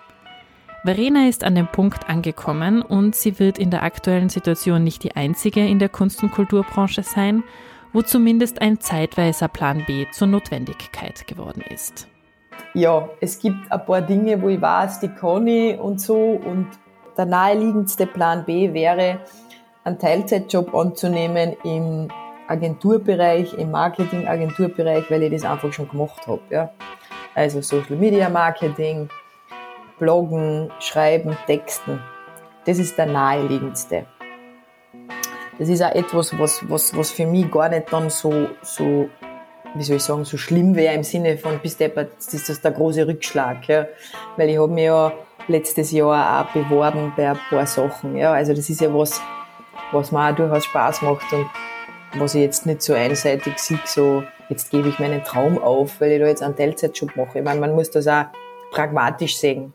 Verena 0.86 1.26
ist 1.26 1.42
an 1.42 1.56
dem 1.56 1.66
Punkt 1.66 2.08
angekommen 2.08 2.80
und 2.80 3.16
sie 3.16 3.40
wird 3.40 3.58
in 3.58 3.72
der 3.72 3.82
aktuellen 3.82 4.28
Situation 4.28 4.84
nicht 4.84 5.02
die 5.02 5.16
einzige 5.16 5.66
in 5.66 5.80
der 5.80 5.88
Kunst- 5.88 6.22
und 6.22 6.30
Kulturbranche 6.30 7.02
sein, 7.02 7.42
wo 7.92 8.02
zumindest 8.02 8.62
ein 8.62 8.78
zeitweiser 8.78 9.48
Plan 9.48 9.82
B 9.84 10.06
zur 10.12 10.28
Notwendigkeit 10.28 11.26
geworden 11.26 11.64
ist. 11.70 12.06
Ja, 12.72 13.08
es 13.20 13.40
gibt 13.40 13.56
ein 13.68 13.84
paar 13.84 14.00
Dinge, 14.00 14.40
wo 14.40 14.48
ich 14.48 14.60
weiß, 14.60 15.00
die 15.00 15.08
kann 15.08 15.48
ich 15.48 15.76
und 15.76 16.00
so 16.00 16.14
und 16.14 16.68
der 17.18 17.26
naheliegendste 17.26 18.06
Plan 18.06 18.44
B 18.44 18.72
wäre, 18.72 19.18
einen 19.82 19.98
Teilzeitjob 19.98 20.72
anzunehmen 20.72 21.56
im 21.64 22.06
Agenturbereich, 22.46 23.54
im 23.54 23.72
Marketing-Agenturbereich, 23.72 25.10
weil 25.10 25.24
ich 25.24 25.32
das 25.32 25.50
einfach 25.50 25.72
schon 25.72 25.88
gemacht 25.88 26.28
habe. 26.28 26.42
Ja. 26.50 26.70
Also 27.34 27.60
Social 27.60 27.96
Media 27.96 28.28
Marketing, 28.28 29.08
Bloggen, 29.98 30.70
Schreiben, 30.78 31.36
Texten. 31.46 32.00
Das 32.66 32.78
ist 32.78 32.98
der 32.98 33.06
naheliegendste. 33.06 34.06
Das 35.58 35.68
ist 35.68 35.82
auch 35.82 35.94
etwas, 35.94 36.38
was, 36.38 36.68
was, 36.68 36.94
was 36.96 37.10
für 37.10 37.26
mich 37.26 37.50
gar 37.50 37.70
nicht 37.70 37.90
dann 37.90 38.10
so, 38.10 38.48
so, 38.62 39.08
wie 39.74 39.82
soll 39.82 39.96
ich 39.96 40.02
sagen, 40.02 40.24
so 40.24 40.36
schlimm 40.36 40.74
wäre 40.74 40.94
im 40.94 41.02
Sinne 41.02 41.38
von 41.38 41.58
bis 41.60 41.78
deppert, 41.78 42.10
ist 42.18 42.48
das 42.48 42.60
der 42.60 42.72
große 42.72 43.06
Rückschlag. 43.06 43.66
Ja. 43.68 43.86
Weil 44.36 44.50
ich 44.50 44.58
habe 44.58 44.72
mir 44.72 44.84
ja 44.84 45.12
letztes 45.48 45.92
Jahr 45.92 46.44
auch 46.44 46.52
beworben 46.52 47.12
bei 47.16 47.30
ein 47.30 47.38
paar 47.48 47.66
Sachen. 47.66 48.16
Ja, 48.16 48.32
also 48.32 48.52
das 48.52 48.68
ist 48.68 48.82
ja 48.82 48.92
was, 48.92 49.20
was 49.92 50.12
mir 50.12 50.30
auch 50.30 50.34
durchaus 50.34 50.64
Spaß 50.64 51.02
macht 51.02 51.32
und 51.32 51.46
was 52.18 52.34
ich 52.34 52.42
jetzt 52.42 52.66
nicht 52.66 52.82
so 52.82 52.92
einseitig 52.92 53.58
sehe, 53.58 53.80
so 53.86 54.24
jetzt 54.48 54.70
gebe 54.70 54.88
ich 54.88 54.98
meinen 54.98 55.24
Traum 55.24 55.58
auf, 55.58 56.00
weil 56.00 56.12
ich 56.12 56.20
da 56.20 56.26
jetzt 56.26 56.42
einen 56.42 56.56
Teilzeitjob 56.56 57.16
mache. 57.16 57.38
Ich 57.38 57.44
meine, 57.44 57.60
man 57.60 57.74
muss 57.74 57.90
das 57.90 58.06
auch 58.06 58.26
pragmatisch 58.72 59.38
sehen. 59.38 59.72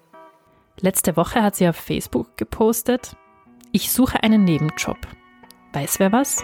Letzte 0.80 1.18
Woche 1.18 1.44
hat 1.44 1.56
sie 1.56 1.68
auf 1.68 1.76
Facebook 1.76 2.38
gepostet, 2.38 3.16
ich 3.72 3.92
suche 3.92 4.24
einen 4.24 4.44
Nebenjob. 4.44 4.98
Weiß 5.74 6.00
wer 6.00 6.12
was? 6.12 6.44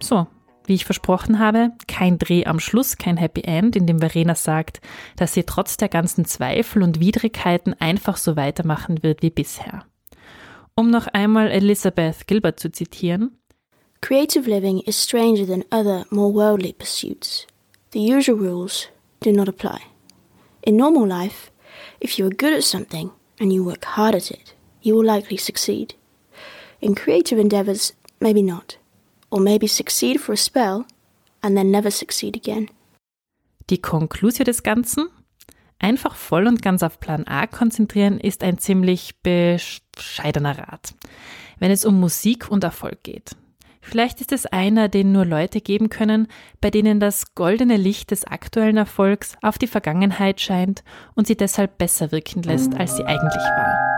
So, 0.00 0.26
wie 0.66 0.74
ich 0.74 0.84
versprochen 0.84 1.38
habe, 1.38 1.72
kein 1.86 2.18
Dreh 2.18 2.44
am 2.46 2.58
Schluss, 2.58 2.96
kein 2.96 3.16
Happy 3.16 3.42
End, 3.42 3.76
in 3.76 3.86
dem 3.86 4.00
Verena 4.00 4.34
sagt, 4.34 4.80
dass 5.16 5.34
sie 5.34 5.44
trotz 5.44 5.76
der 5.76 5.88
ganzen 5.88 6.24
Zweifel 6.24 6.82
und 6.82 7.00
Widrigkeiten 7.00 7.74
einfach 7.74 8.16
so 8.16 8.36
weitermachen 8.36 9.02
wird 9.02 9.22
wie 9.22 9.30
bisher. 9.30 9.84
Um 10.74 10.90
noch 10.90 11.06
einmal 11.06 11.50
Elizabeth 11.50 12.26
Gilbert 12.26 12.58
zu 12.58 12.72
zitieren. 12.72 13.38
Creative 14.00 14.48
living 14.48 14.80
is 14.80 15.02
stranger 15.02 15.46
than 15.46 15.64
other, 15.70 16.04
more 16.10 16.34
worldly 16.34 16.72
pursuits. 16.72 17.46
The 17.92 18.00
usual 18.00 18.38
rules 18.38 18.88
do 19.20 19.30
not 19.30 19.48
apply. 19.48 19.93
In 20.66 20.78
normal 20.78 21.06
life, 21.06 21.50
if 22.00 22.18
you 22.18 22.26
are 22.26 22.30
good 22.30 22.54
at 22.54 22.64
something 22.64 23.10
and 23.38 23.52
you 23.52 23.62
work 23.62 23.84
hard 23.84 24.14
at 24.14 24.30
it, 24.30 24.54
you 24.80 24.94
will 24.94 25.04
likely 25.04 25.36
succeed. 25.36 25.94
In 26.80 26.94
creative 26.94 27.38
endeavors, 27.38 27.92
maybe 28.18 28.42
not. 28.42 28.78
Or 29.30 29.40
maybe 29.40 29.66
succeed 29.66 30.22
for 30.22 30.32
a 30.32 30.38
spell 30.38 30.86
and 31.42 31.54
then 31.54 31.70
never 31.70 31.90
succeed 31.90 32.34
again. 32.34 32.70
Die 33.68 33.78
Konklusion 33.78 34.44
des 34.46 34.62
Ganzen? 34.62 35.08
Einfach 35.78 36.14
voll 36.16 36.46
und 36.46 36.62
ganz 36.62 36.82
auf 36.82 36.98
Plan 36.98 37.26
A 37.26 37.46
konzentrieren 37.46 38.18
ist 38.18 38.42
ein 38.42 38.56
ziemlich 38.56 39.16
bescheidener 39.22 40.56
Rat, 40.58 40.94
wenn 41.58 41.70
es 41.70 41.84
um 41.84 42.00
Musik 42.00 42.50
und 42.50 42.64
Erfolg 42.64 43.02
geht. 43.02 43.36
Vielleicht 43.86 44.22
ist 44.22 44.32
es 44.32 44.46
einer, 44.46 44.88
den 44.88 45.12
nur 45.12 45.26
Leute 45.26 45.60
geben 45.60 45.90
können, 45.90 46.26
bei 46.62 46.70
denen 46.70 47.00
das 47.00 47.34
goldene 47.34 47.76
Licht 47.76 48.10
des 48.12 48.24
aktuellen 48.24 48.78
Erfolgs 48.78 49.36
auf 49.42 49.58
die 49.58 49.66
Vergangenheit 49.66 50.40
scheint 50.40 50.82
und 51.14 51.26
sie 51.26 51.36
deshalb 51.36 51.76
besser 51.76 52.10
wirken 52.10 52.42
lässt, 52.42 52.74
als 52.74 52.96
sie 52.96 53.04
eigentlich 53.04 53.34
war. 53.34 53.94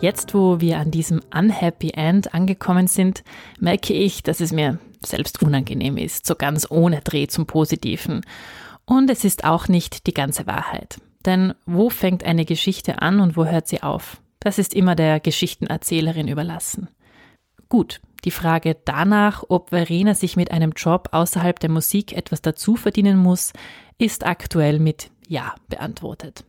Jetzt, 0.00 0.34
wo 0.34 0.60
wir 0.60 0.78
an 0.78 0.90
diesem 0.90 1.20
Unhappy 1.32 1.90
End 1.90 2.34
angekommen 2.34 2.88
sind, 2.88 3.22
merke 3.60 3.92
ich, 3.92 4.24
dass 4.24 4.40
es 4.40 4.50
mir 4.50 4.80
selbst 5.00 5.42
unangenehm 5.42 5.96
ist, 5.96 6.26
so 6.26 6.34
ganz 6.34 6.66
ohne 6.70 7.00
Dreh 7.00 7.26
zum 7.26 7.46
Positiven. 7.46 8.22
Und 8.84 9.10
es 9.10 9.24
ist 9.24 9.44
auch 9.44 9.68
nicht 9.68 10.06
die 10.06 10.14
ganze 10.14 10.46
Wahrheit. 10.46 11.00
Denn 11.24 11.54
wo 11.66 11.90
fängt 11.90 12.24
eine 12.24 12.44
Geschichte 12.44 13.02
an 13.02 13.20
und 13.20 13.36
wo 13.36 13.44
hört 13.44 13.68
sie 13.68 13.82
auf? 13.82 14.20
Das 14.40 14.58
ist 14.58 14.74
immer 14.74 14.94
der 14.94 15.20
Geschichtenerzählerin 15.20 16.28
überlassen. 16.28 16.88
Gut, 17.68 18.00
die 18.24 18.30
Frage 18.30 18.76
danach, 18.84 19.44
ob 19.48 19.70
Verena 19.70 20.14
sich 20.14 20.36
mit 20.36 20.50
einem 20.50 20.72
Job 20.72 21.10
außerhalb 21.12 21.58
der 21.60 21.70
Musik 21.70 22.12
etwas 22.12 22.42
dazu 22.42 22.76
verdienen 22.76 23.18
muss, 23.18 23.52
ist 23.98 24.26
aktuell 24.26 24.78
mit 24.78 25.10
Ja 25.28 25.54
beantwortet. 25.68 26.44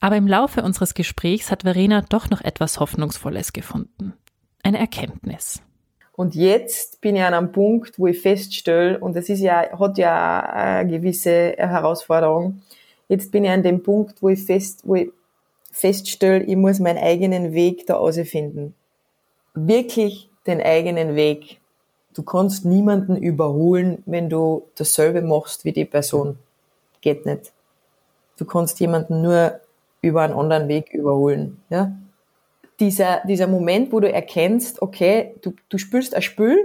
Aber 0.00 0.16
im 0.16 0.26
Laufe 0.26 0.62
unseres 0.62 0.94
Gesprächs 0.94 1.50
hat 1.50 1.62
Verena 1.62 2.02
doch 2.02 2.30
noch 2.30 2.40
etwas 2.40 2.80
Hoffnungsvolles 2.80 3.52
gefunden. 3.52 4.14
Eine 4.62 4.78
Erkenntnis. 4.78 5.62
Und 6.16 6.34
jetzt 6.34 7.00
bin 7.00 7.16
ich 7.16 7.22
an 7.22 7.34
einem 7.34 7.52
Punkt, 7.52 7.98
wo 7.98 8.06
ich 8.06 8.20
feststelle, 8.20 8.98
und 8.98 9.16
das 9.16 9.28
ist 9.28 9.40
ja, 9.40 9.78
hat 9.78 9.96
ja 9.96 10.40
eine 10.40 10.90
gewisse 10.90 11.54
Herausforderung. 11.56 12.62
Jetzt 13.08 13.32
bin 13.32 13.44
ich 13.44 13.50
an 13.50 13.62
dem 13.62 13.82
Punkt, 13.82 14.22
wo 14.22 14.28
ich 14.28 14.44
fest, 14.44 14.82
wo 14.84 14.96
ich 14.96 15.10
feststelle, 15.72 16.42
ich 16.44 16.56
muss 16.56 16.78
meinen 16.78 16.98
eigenen 16.98 17.52
Weg 17.52 17.86
da 17.86 18.00
finden. 18.12 18.74
Wirklich 19.54 20.28
den 20.46 20.60
eigenen 20.60 21.14
Weg. 21.14 21.60
Du 22.14 22.22
kannst 22.22 22.64
niemanden 22.64 23.16
überholen, 23.16 24.02
wenn 24.06 24.28
du 24.28 24.66
dasselbe 24.74 25.22
machst 25.22 25.64
wie 25.64 25.72
die 25.72 25.84
Person. 25.84 26.38
Geht 27.00 27.24
nicht. 27.24 27.52
Du 28.36 28.44
kannst 28.44 28.80
jemanden 28.80 29.22
nur 29.22 29.60
über 30.02 30.22
einen 30.22 30.34
anderen 30.34 30.68
Weg 30.68 30.92
überholen. 30.92 31.62
Ja? 31.70 31.92
Dieser, 32.80 33.20
dieser 33.26 33.46
Moment, 33.46 33.92
wo 33.92 34.00
du 34.00 34.10
erkennst, 34.10 34.80
okay, 34.82 35.34
du, 35.42 35.52
du 35.68 35.78
spülst 35.78 36.14
ein 36.14 36.22
Spül, 36.22 36.58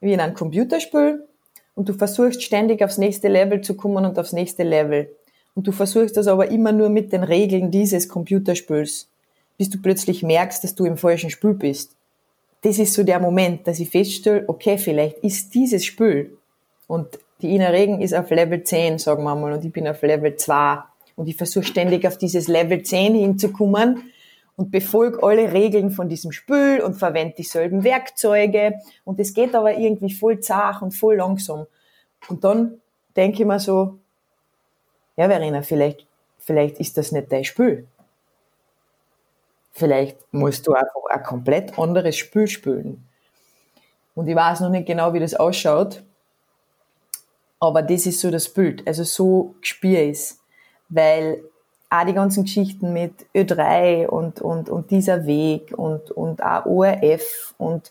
wie 0.00 0.12
in 0.12 0.20
einem 0.20 0.34
Computerspül, 0.34 1.26
und 1.74 1.88
du 1.88 1.92
versuchst 1.92 2.42
ständig 2.42 2.82
aufs 2.82 2.98
nächste 2.98 3.28
Level 3.28 3.60
zu 3.60 3.76
kommen 3.76 4.04
und 4.04 4.18
aufs 4.18 4.32
nächste 4.32 4.64
Level. 4.64 5.08
Und 5.54 5.68
du 5.68 5.72
versuchst 5.72 6.16
das 6.16 6.26
aber 6.26 6.50
immer 6.50 6.72
nur 6.72 6.88
mit 6.88 7.12
den 7.12 7.22
Regeln 7.22 7.70
dieses 7.70 8.08
Computerspüls, 8.08 9.08
bis 9.56 9.70
du 9.70 9.78
plötzlich 9.80 10.24
merkst, 10.24 10.64
dass 10.64 10.74
du 10.74 10.84
im 10.84 10.96
falschen 10.96 11.30
Spül 11.30 11.54
bist. 11.54 11.92
Das 12.62 12.78
ist 12.80 12.94
so 12.94 13.04
der 13.04 13.20
Moment, 13.20 13.68
dass 13.68 13.78
ich 13.78 13.90
feststelle, 13.90 14.44
okay, 14.48 14.78
vielleicht 14.78 15.18
ist 15.18 15.54
dieses 15.54 15.84
Spül 15.84 16.36
und 16.88 17.20
die 17.40 17.54
Ina 17.54 17.68
Regen 17.68 18.00
ist 18.00 18.14
auf 18.14 18.30
Level 18.30 18.64
10, 18.64 18.98
sagen 18.98 19.22
wir 19.22 19.36
mal, 19.36 19.52
und 19.52 19.64
ich 19.64 19.72
bin 19.72 19.86
auf 19.86 20.02
Level 20.02 20.34
2 20.34 20.78
und 21.14 21.28
ich 21.28 21.36
versuche 21.36 21.64
ständig 21.64 22.04
auf 22.04 22.18
dieses 22.18 22.48
Level 22.48 22.82
10 22.82 23.14
hinzukommen 23.14 24.02
und 24.58 24.72
befolge 24.72 25.22
alle 25.22 25.52
Regeln 25.52 25.90
von 25.90 26.08
diesem 26.08 26.32
Spül 26.32 26.80
und 26.80 26.94
verwende 26.94 27.36
dieselben 27.36 27.84
Werkzeuge. 27.84 28.74
Und 29.04 29.20
es 29.20 29.32
geht 29.32 29.54
aber 29.54 29.78
irgendwie 29.78 30.12
voll 30.12 30.40
zart 30.40 30.82
und 30.82 30.90
voll 30.90 31.16
langsam. 31.16 31.66
Und 32.28 32.42
dann 32.42 32.80
denke 33.16 33.42
ich 33.42 33.46
mir 33.46 33.60
so, 33.60 33.98
ja, 35.16 35.28
Verena, 35.28 35.62
vielleicht, 35.62 36.06
vielleicht 36.38 36.80
ist 36.80 36.98
das 36.98 37.12
nicht 37.12 37.30
dein 37.32 37.44
Spül. 37.44 37.86
Vielleicht 39.70 40.18
musst 40.32 40.66
du 40.66 40.72
einfach 40.72 41.04
ein 41.08 41.22
komplett 41.22 41.78
anderes 41.78 42.16
Spül 42.16 42.48
spülen. 42.48 43.06
Und 44.16 44.26
ich 44.26 44.34
weiß 44.34 44.58
noch 44.60 44.70
nicht 44.70 44.86
genau, 44.86 45.14
wie 45.14 45.20
das 45.20 45.34
ausschaut. 45.34 46.02
Aber 47.60 47.82
das 47.82 48.06
ist 48.06 48.20
so 48.20 48.30
das 48.32 48.48
Bild. 48.48 48.84
Also 48.88 49.04
so 49.04 49.54
spür 49.62 50.00
ich 50.00 50.10
es 50.10 50.38
weil 50.88 51.42
auch 51.90 52.04
die 52.04 52.12
ganzen 52.12 52.44
Geschichten 52.44 52.92
mit 52.92 53.12
Ö3 53.34 54.06
und, 54.06 54.40
und, 54.40 54.68
und 54.68 54.90
dieser 54.90 55.26
Weg 55.26 55.76
und, 55.76 56.10
und 56.10 56.42
auch 56.42 56.66
ORF 56.66 57.54
und 57.56 57.90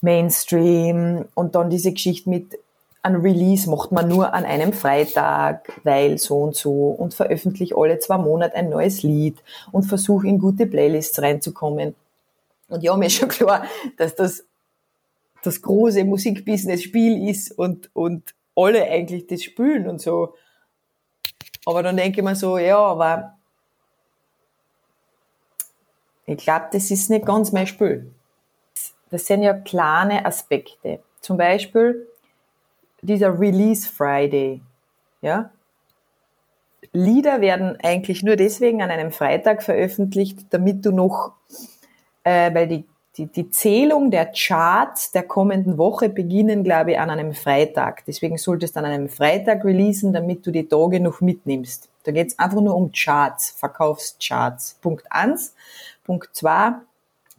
Mainstream 0.00 1.26
und 1.34 1.54
dann 1.54 1.70
diese 1.70 1.92
Geschichte 1.92 2.28
mit 2.28 2.58
ein 3.02 3.16
Release 3.16 3.68
macht 3.68 3.92
man 3.92 4.08
nur 4.08 4.34
an 4.34 4.44
einem 4.44 4.72
Freitag, 4.72 5.72
weil 5.84 6.18
so 6.18 6.38
und 6.42 6.54
so 6.54 6.90
und 6.90 7.14
veröffentlicht 7.14 7.74
alle 7.74 7.98
zwei 7.98 8.18
Monate 8.18 8.56
ein 8.56 8.68
neues 8.68 9.02
Lied 9.02 9.38
und 9.72 9.84
versuche 9.84 10.26
in 10.26 10.38
gute 10.38 10.66
Playlists 10.66 11.22
reinzukommen. 11.22 11.94
Und 12.68 12.82
ja, 12.82 12.94
mir 12.96 13.06
ist 13.06 13.14
schon 13.14 13.28
klar, 13.28 13.64
dass 13.96 14.14
das 14.14 14.44
das 15.42 15.62
große 15.62 16.04
Musikbusiness-Spiel 16.04 17.28
ist 17.28 17.52
und, 17.58 17.90
und 17.94 18.34
alle 18.54 18.84
eigentlich 18.84 19.26
das 19.26 19.42
spülen 19.42 19.88
und 19.88 20.00
so. 20.00 20.34
Aber 21.66 21.82
dann 21.82 21.96
denke 21.96 22.20
ich 22.20 22.24
mir 22.24 22.34
so, 22.34 22.58
ja, 22.58 22.78
aber 22.78 23.36
ich 26.26 26.38
glaube, 26.38 26.66
das 26.72 26.90
ist 26.90 27.10
nicht 27.10 27.26
ganz 27.26 27.52
mein 27.52 27.66
Spiel. 27.66 28.12
Das 29.10 29.26
sind 29.26 29.42
ja 29.42 29.52
kleine 29.52 30.24
Aspekte. 30.24 31.00
Zum 31.20 31.36
Beispiel 31.36 32.06
dieser 33.02 33.38
Release 33.38 33.88
Friday. 33.88 34.60
Ja? 35.20 35.50
Lieder 36.92 37.40
werden 37.40 37.76
eigentlich 37.82 38.22
nur 38.22 38.36
deswegen 38.36 38.82
an 38.82 38.90
einem 38.90 39.12
Freitag 39.12 39.62
veröffentlicht, 39.62 40.46
damit 40.50 40.84
du 40.84 40.92
noch, 40.92 41.32
äh, 42.24 42.52
weil 42.54 42.68
die 42.68 42.84
die, 43.16 43.26
die 43.26 43.50
Zählung 43.50 44.10
der 44.10 44.26
Charts 44.26 45.10
der 45.10 45.24
kommenden 45.24 45.78
Woche 45.78 46.08
beginnen, 46.08 46.62
glaube 46.62 46.92
ich, 46.92 46.98
an 46.98 47.10
einem 47.10 47.34
Freitag. 47.34 48.04
Deswegen 48.06 48.38
solltest 48.38 48.76
du 48.76 48.80
an 48.80 48.86
einem 48.86 49.08
Freitag 49.08 49.64
releasen, 49.64 50.12
damit 50.12 50.46
du 50.46 50.50
die 50.50 50.68
Tage 50.68 51.00
noch 51.00 51.20
mitnimmst. 51.20 51.88
Da 52.04 52.12
geht's 52.12 52.38
einfach 52.38 52.60
nur 52.60 52.76
um 52.76 52.92
Charts, 52.92 53.50
Verkaufscharts. 53.50 54.78
Punkt 54.80 55.04
eins. 55.10 55.54
Punkt 56.04 56.30
zwei 56.32 56.72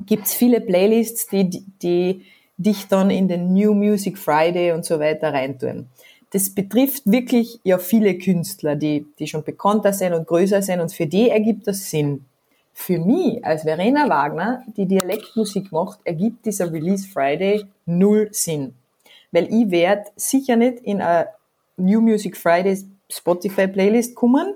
gibt's 0.06 0.34
viele 0.34 0.62
Playlists, 0.62 1.28
die, 1.28 1.64
die 1.82 2.26
dich 2.58 2.88
dann 2.88 3.10
in 3.10 3.28
den 3.28 3.54
New 3.54 3.74
Music 3.74 4.18
Friday 4.18 4.72
und 4.74 4.86
so 4.86 5.00
weiter 5.00 5.34
reintun. 5.34 5.88
Das 6.32 6.50
betrifft 6.54 7.04
wirklich 7.06 7.60
ja 7.64 7.78
viele 7.78 8.18
Künstler, 8.18 8.76
die, 8.76 9.06
die 9.20 9.28
schon 9.28 9.44
bekannter 9.44 9.94
sind 9.94 10.14
und 10.14 10.28
größer 10.28 10.62
sind 10.62 10.80
und 10.80 10.94
für 10.94 11.06
die 11.06 11.30
ergibt 11.30 11.68
das 11.68 11.90
Sinn 11.90 12.26
für 12.74 13.00
mich 13.00 13.44
als 13.46 13.64
Verena 13.64 14.10
Wagner, 14.10 14.64
die 14.76 14.86
Dialektmusik 14.86 15.72
macht, 15.72 16.00
ergibt 16.04 16.46
dieser 16.46 16.72
Release 16.72 17.08
Friday 17.08 17.66
null 17.86 18.30
Sinn. 18.32 18.74
Weil 19.32 19.54
ich 19.54 19.72
werde 19.72 20.06
sicher 20.16 20.56
nicht 20.56 20.80
in 20.80 21.02
eine 21.02 21.30
New 21.78 22.02
Music 22.02 22.36
Friday 22.38 22.84
Spotify 23.10 23.68
Playlist 23.68 24.16
kommen. 24.16 24.56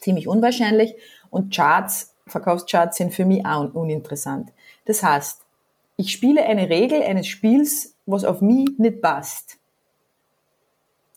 Ziemlich 0.00 0.28
unwahrscheinlich. 0.28 0.94
Und 1.30 1.54
Charts, 1.54 2.14
Verkaufscharts 2.26 2.96
sind 2.96 3.12
für 3.12 3.24
mich 3.24 3.44
auch 3.44 3.74
uninteressant. 3.74 4.52
Das 4.84 5.02
heißt, 5.02 5.40
ich 5.96 6.12
spiele 6.12 6.44
eine 6.44 6.68
Regel 6.68 7.02
eines 7.02 7.26
Spiels, 7.26 7.94
was 8.06 8.24
auf 8.24 8.40
mich 8.40 8.68
nicht 8.78 9.00
passt. 9.02 9.58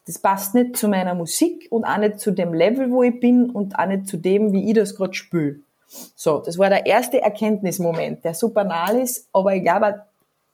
Das 0.06 0.20
passt 0.20 0.54
nicht 0.54 0.78
zu 0.78 0.88
meiner 0.88 1.16
Musik 1.16 1.68
und 1.72 1.84
auch 1.84 1.98
nicht 1.98 2.20
zu 2.20 2.32
dem 2.32 2.54
Level, 2.54 2.92
wo 2.92 3.02
ich 3.02 3.20
bin 3.20 3.50
und 3.50 3.80
auch 3.80 3.88
nicht 3.88 4.08
zu 4.08 4.18
dem, 4.18 4.54
wie 4.54 4.70
ich 4.70 4.76
das 4.76 4.96
gerade 4.96 5.14
spiele. 5.14 5.62
So, 5.88 6.40
das 6.40 6.58
war 6.58 6.70
der 6.70 6.86
erste 6.86 7.22
Erkenntnismoment, 7.22 8.24
der 8.24 8.34
so 8.34 8.50
banal 8.50 9.00
ist, 9.00 9.30
aber 9.32 9.56
ich 9.56 9.64
glaube 9.64 10.04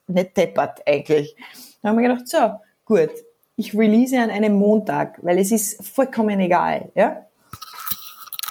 nicht 0.07 0.35
deppert 0.35 0.81
eigentlich. 0.85 1.35
Da 1.81 1.89
haben 1.89 1.97
wir 1.97 2.09
gedacht, 2.09 2.27
so, 2.27 2.37
gut, 2.85 3.09
ich 3.55 3.73
release 3.73 4.19
an 4.19 4.29
einem 4.29 4.53
Montag, 4.53 5.19
weil 5.23 5.37
es 5.37 5.51
ist 5.51 5.85
vollkommen 5.85 6.39
egal, 6.39 6.91
ja. 6.95 7.25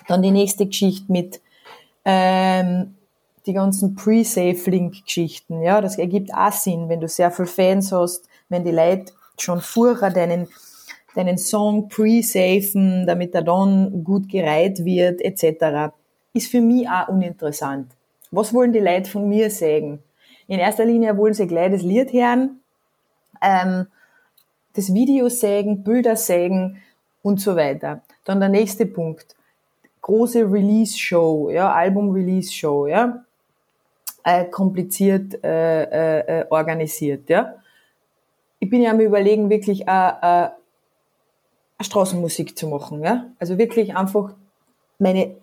Dann 0.09 0.23
die 0.23 0.31
nächste 0.31 0.67
Geschichte 0.67 1.11
mit 1.13 1.41
ähm, 2.05 2.97
die 3.47 3.53
ganzen 3.53 3.95
Pre-Save-Link-Geschichten, 3.95 5.63
ja, 5.63 5.81
das 5.81 5.99
ergibt 5.99 6.33
auch 6.35 6.53
Sinn, 6.53 6.89
wenn 6.89 7.01
du 7.01 7.09
sehr 7.09 7.31
viele 7.31 7.47
Fans 7.47 7.93
hast, 7.93 8.29
wenn 8.49 8.65
die 8.65 8.71
Leute 8.71 9.13
schon 9.39 9.61
vorher 9.61 10.11
deinen 10.11 10.49
deinen 11.15 11.39
Song 11.39 11.89
pre-safen, 11.89 13.07
damit 13.07 13.35
er 13.35 13.43
dann 13.43 14.05
gut 14.05 14.29
gereiht 14.29 14.85
wird, 14.85 15.21
etc., 15.21 15.93
ist 16.33 16.51
für 16.51 16.61
mich 16.61 16.89
auch 16.89 17.09
uninteressant. 17.09 17.91
Was 18.31 18.55
wollen 18.55 18.73
die 18.73 18.79
Leute 18.79 19.11
von 19.11 19.29
mir 19.29 19.51
sagen? 19.51 20.03
In 20.47 20.59
erster 20.59 20.85
Linie 20.85 21.17
wollen 21.17 21.35
sie 21.35 21.47
gleich 21.47 21.73
das 21.73 21.83
Lied 21.83 22.13
hören, 22.13 22.61
ähm, 23.41 23.87
das 24.75 24.93
Video 24.93 25.29
sägen, 25.29 25.83
Bilder 25.83 26.17
sägen 26.17 26.81
und 27.23 27.41
so 27.41 27.57
weiter. 27.57 28.03
Dann 28.25 28.41
der 28.41 28.49
nächste 28.49 28.87
Punkt. 28.87 29.35
Große 30.03 30.41
Release-Show, 30.41 31.51
ja, 31.51 31.73
Album-Release-Show, 31.73 32.87
ja. 32.87 33.25
Äh, 34.23 34.47
kompliziert 34.47 35.43
äh, 35.43 35.83
äh, 35.85 36.41
äh 36.41 36.47
organisiert, 36.51 37.31
ja. 37.31 37.55
Ich 38.59 38.69
bin 38.69 38.83
ja 38.83 38.91
am 38.91 39.01
überlegen, 39.01 39.49
wirklich 39.49 39.89
äh, 39.89 40.13
äh, 40.21 40.51
Straßenmusik 41.81 42.57
zu 42.57 42.69
machen. 42.69 43.03
Ja? 43.03 43.27
Also 43.39 43.57
wirklich 43.57 43.97
einfach 43.97 44.35
meine 44.99 45.37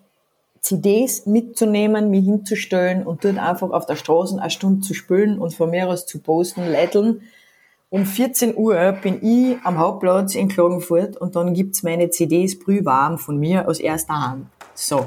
CDs 0.60 1.26
mitzunehmen, 1.26 2.10
mich 2.10 2.24
hinzustellen 2.24 3.06
und 3.06 3.24
dort 3.24 3.38
einfach 3.38 3.70
auf 3.70 3.86
der 3.86 3.96
Straße 3.96 4.40
eine 4.40 4.50
Stunde 4.50 4.80
zu 4.80 4.94
spülen 4.94 5.38
und 5.38 5.54
von 5.54 5.70
mir 5.70 5.88
aus 5.88 6.06
zu 6.06 6.20
posten, 6.20 6.66
leideln. 6.66 7.22
Um 7.90 8.04
14 8.04 8.56
Uhr 8.56 8.92
bin 9.02 9.22
ich 9.22 9.56
am 9.64 9.78
Hauptplatz 9.78 10.34
in 10.34 10.48
Klagenfurt 10.48 11.16
und 11.16 11.36
dann 11.36 11.54
gibt's 11.54 11.82
meine 11.82 12.10
CDs 12.10 12.58
brühwarm 12.58 13.18
von 13.18 13.38
mir 13.38 13.66
aus 13.66 13.80
erster 13.80 14.14
Hand. 14.14 14.46
So. 14.74 15.06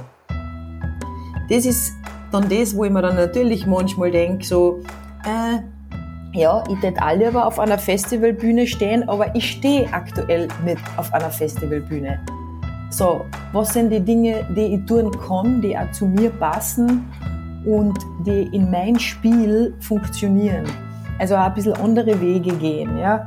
Das 1.49 1.65
ist 1.65 1.93
dann 2.31 2.49
das, 2.49 2.75
wo 2.75 2.85
ich 2.85 2.91
mir 2.91 3.01
dann 3.01 3.15
natürlich 3.15 3.67
manchmal 3.67 4.09
denke, 4.09 4.45
so, 4.45 4.79
äh, 5.25 5.59
ja, 6.33 6.63
ich 6.69 6.79
tät 6.79 6.99
auch 7.01 7.15
lieber 7.15 7.45
auf 7.45 7.59
einer 7.59 7.77
Festivalbühne 7.77 8.65
stehen, 8.65 9.07
aber 9.09 9.35
ich 9.35 9.51
stehe 9.51 9.91
aktuell 9.91 10.47
nicht 10.63 10.81
auf 10.97 11.13
einer 11.13 11.29
Festivalbühne. 11.29 12.19
So, 12.91 13.25
was 13.53 13.73
sind 13.73 13.89
die 13.89 14.01
Dinge, 14.01 14.45
die 14.53 14.75
ich 14.75 14.85
tun 14.85 15.11
kann, 15.11 15.61
die 15.61 15.77
auch 15.77 15.89
zu 15.91 16.05
mir 16.05 16.29
passen 16.29 17.05
und 17.65 17.97
die 18.25 18.53
in 18.53 18.69
mein 18.69 18.99
Spiel 18.99 19.73
funktionieren? 19.79 20.65
Also 21.17 21.35
auch 21.35 21.45
ein 21.45 21.53
bisschen 21.53 21.73
andere 21.75 22.19
Wege 22.19 22.53
gehen, 22.57 22.97
ja. 22.97 23.25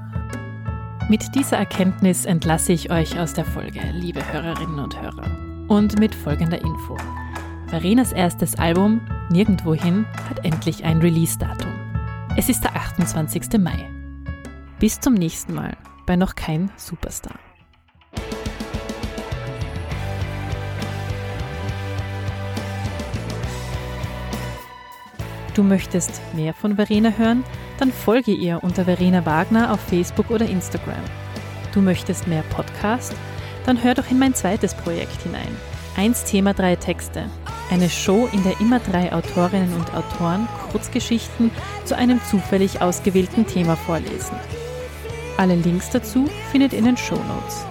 Mit 1.09 1.35
dieser 1.35 1.57
Erkenntnis 1.57 2.27
entlasse 2.27 2.75
ich 2.75 2.91
euch 2.91 3.19
aus 3.19 3.33
der 3.33 3.47
Folge, 3.47 3.81
liebe 3.93 4.21
Hörerinnen 4.33 4.79
und 4.79 5.01
Hörer. 5.01 5.25
Und 5.69 5.99
mit 5.99 6.15
folgender 6.15 6.61
Info. 6.61 6.99
Verenas 7.69 8.12
erstes 8.12 8.59
Album 8.59 9.01
Nirgendwohin 9.31 10.05
hat 10.29 10.45
endlich 10.45 10.85
ein 10.85 10.99
Release-Datum. 10.99 11.73
Es 12.37 12.51
ist 12.51 12.65
der 12.65 12.77
28. 12.77 13.59
Mai. 13.59 13.89
Bis 14.79 15.01
zum 15.01 15.15
nächsten 15.15 15.55
Mal 15.55 15.75
bei 16.05 16.17
noch 16.17 16.35
kein 16.35 16.71
Superstar. 16.77 17.39
Du 25.55 25.62
möchtest 25.62 26.20
mehr 26.34 26.52
von 26.52 26.74
Verena 26.74 27.12
hören? 27.16 27.44
Dann 27.78 27.92
folge 27.92 28.32
ihr 28.32 28.59
unter 28.62 28.84
Verena 28.84 29.24
Wagner 29.24 29.72
auf 29.72 29.80
Facebook 29.80 30.30
oder 30.30 30.46
Instagram. 30.46 31.05
Du 31.72 31.80
möchtest 31.80 32.26
mehr 32.26 32.42
Podcast? 32.50 33.14
Dann 33.64 33.82
hör 33.82 33.94
doch 33.94 34.11
in 34.11 34.18
mein 34.18 34.34
zweites 34.34 34.74
Projekt 34.74 35.22
hinein. 35.22 35.57
Eins 35.96 36.24
Thema, 36.24 36.55
drei 36.55 36.74
Texte. 36.74 37.30
Eine 37.70 37.88
Show, 37.88 38.28
in 38.32 38.42
der 38.42 38.61
immer 38.61 38.80
drei 38.80 39.12
Autorinnen 39.12 39.72
und 39.74 39.94
Autoren 39.94 40.48
Kurzgeschichten 40.72 41.52
zu 41.84 41.96
einem 41.96 42.20
zufällig 42.28 42.80
ausgewählten 42.80 43.46
Thema 43.46 43.76
vorlesen. 43.76 44.36
Alle 45.36 45.55
Links 45.55 45.88
dazu 45.90 46.28
findet 46.50 46.72
ihr 46.72 46.80
in 46.80 46.84
den 46.84 46.96
Show 46.96 47.14
Notes. 47.14 47.64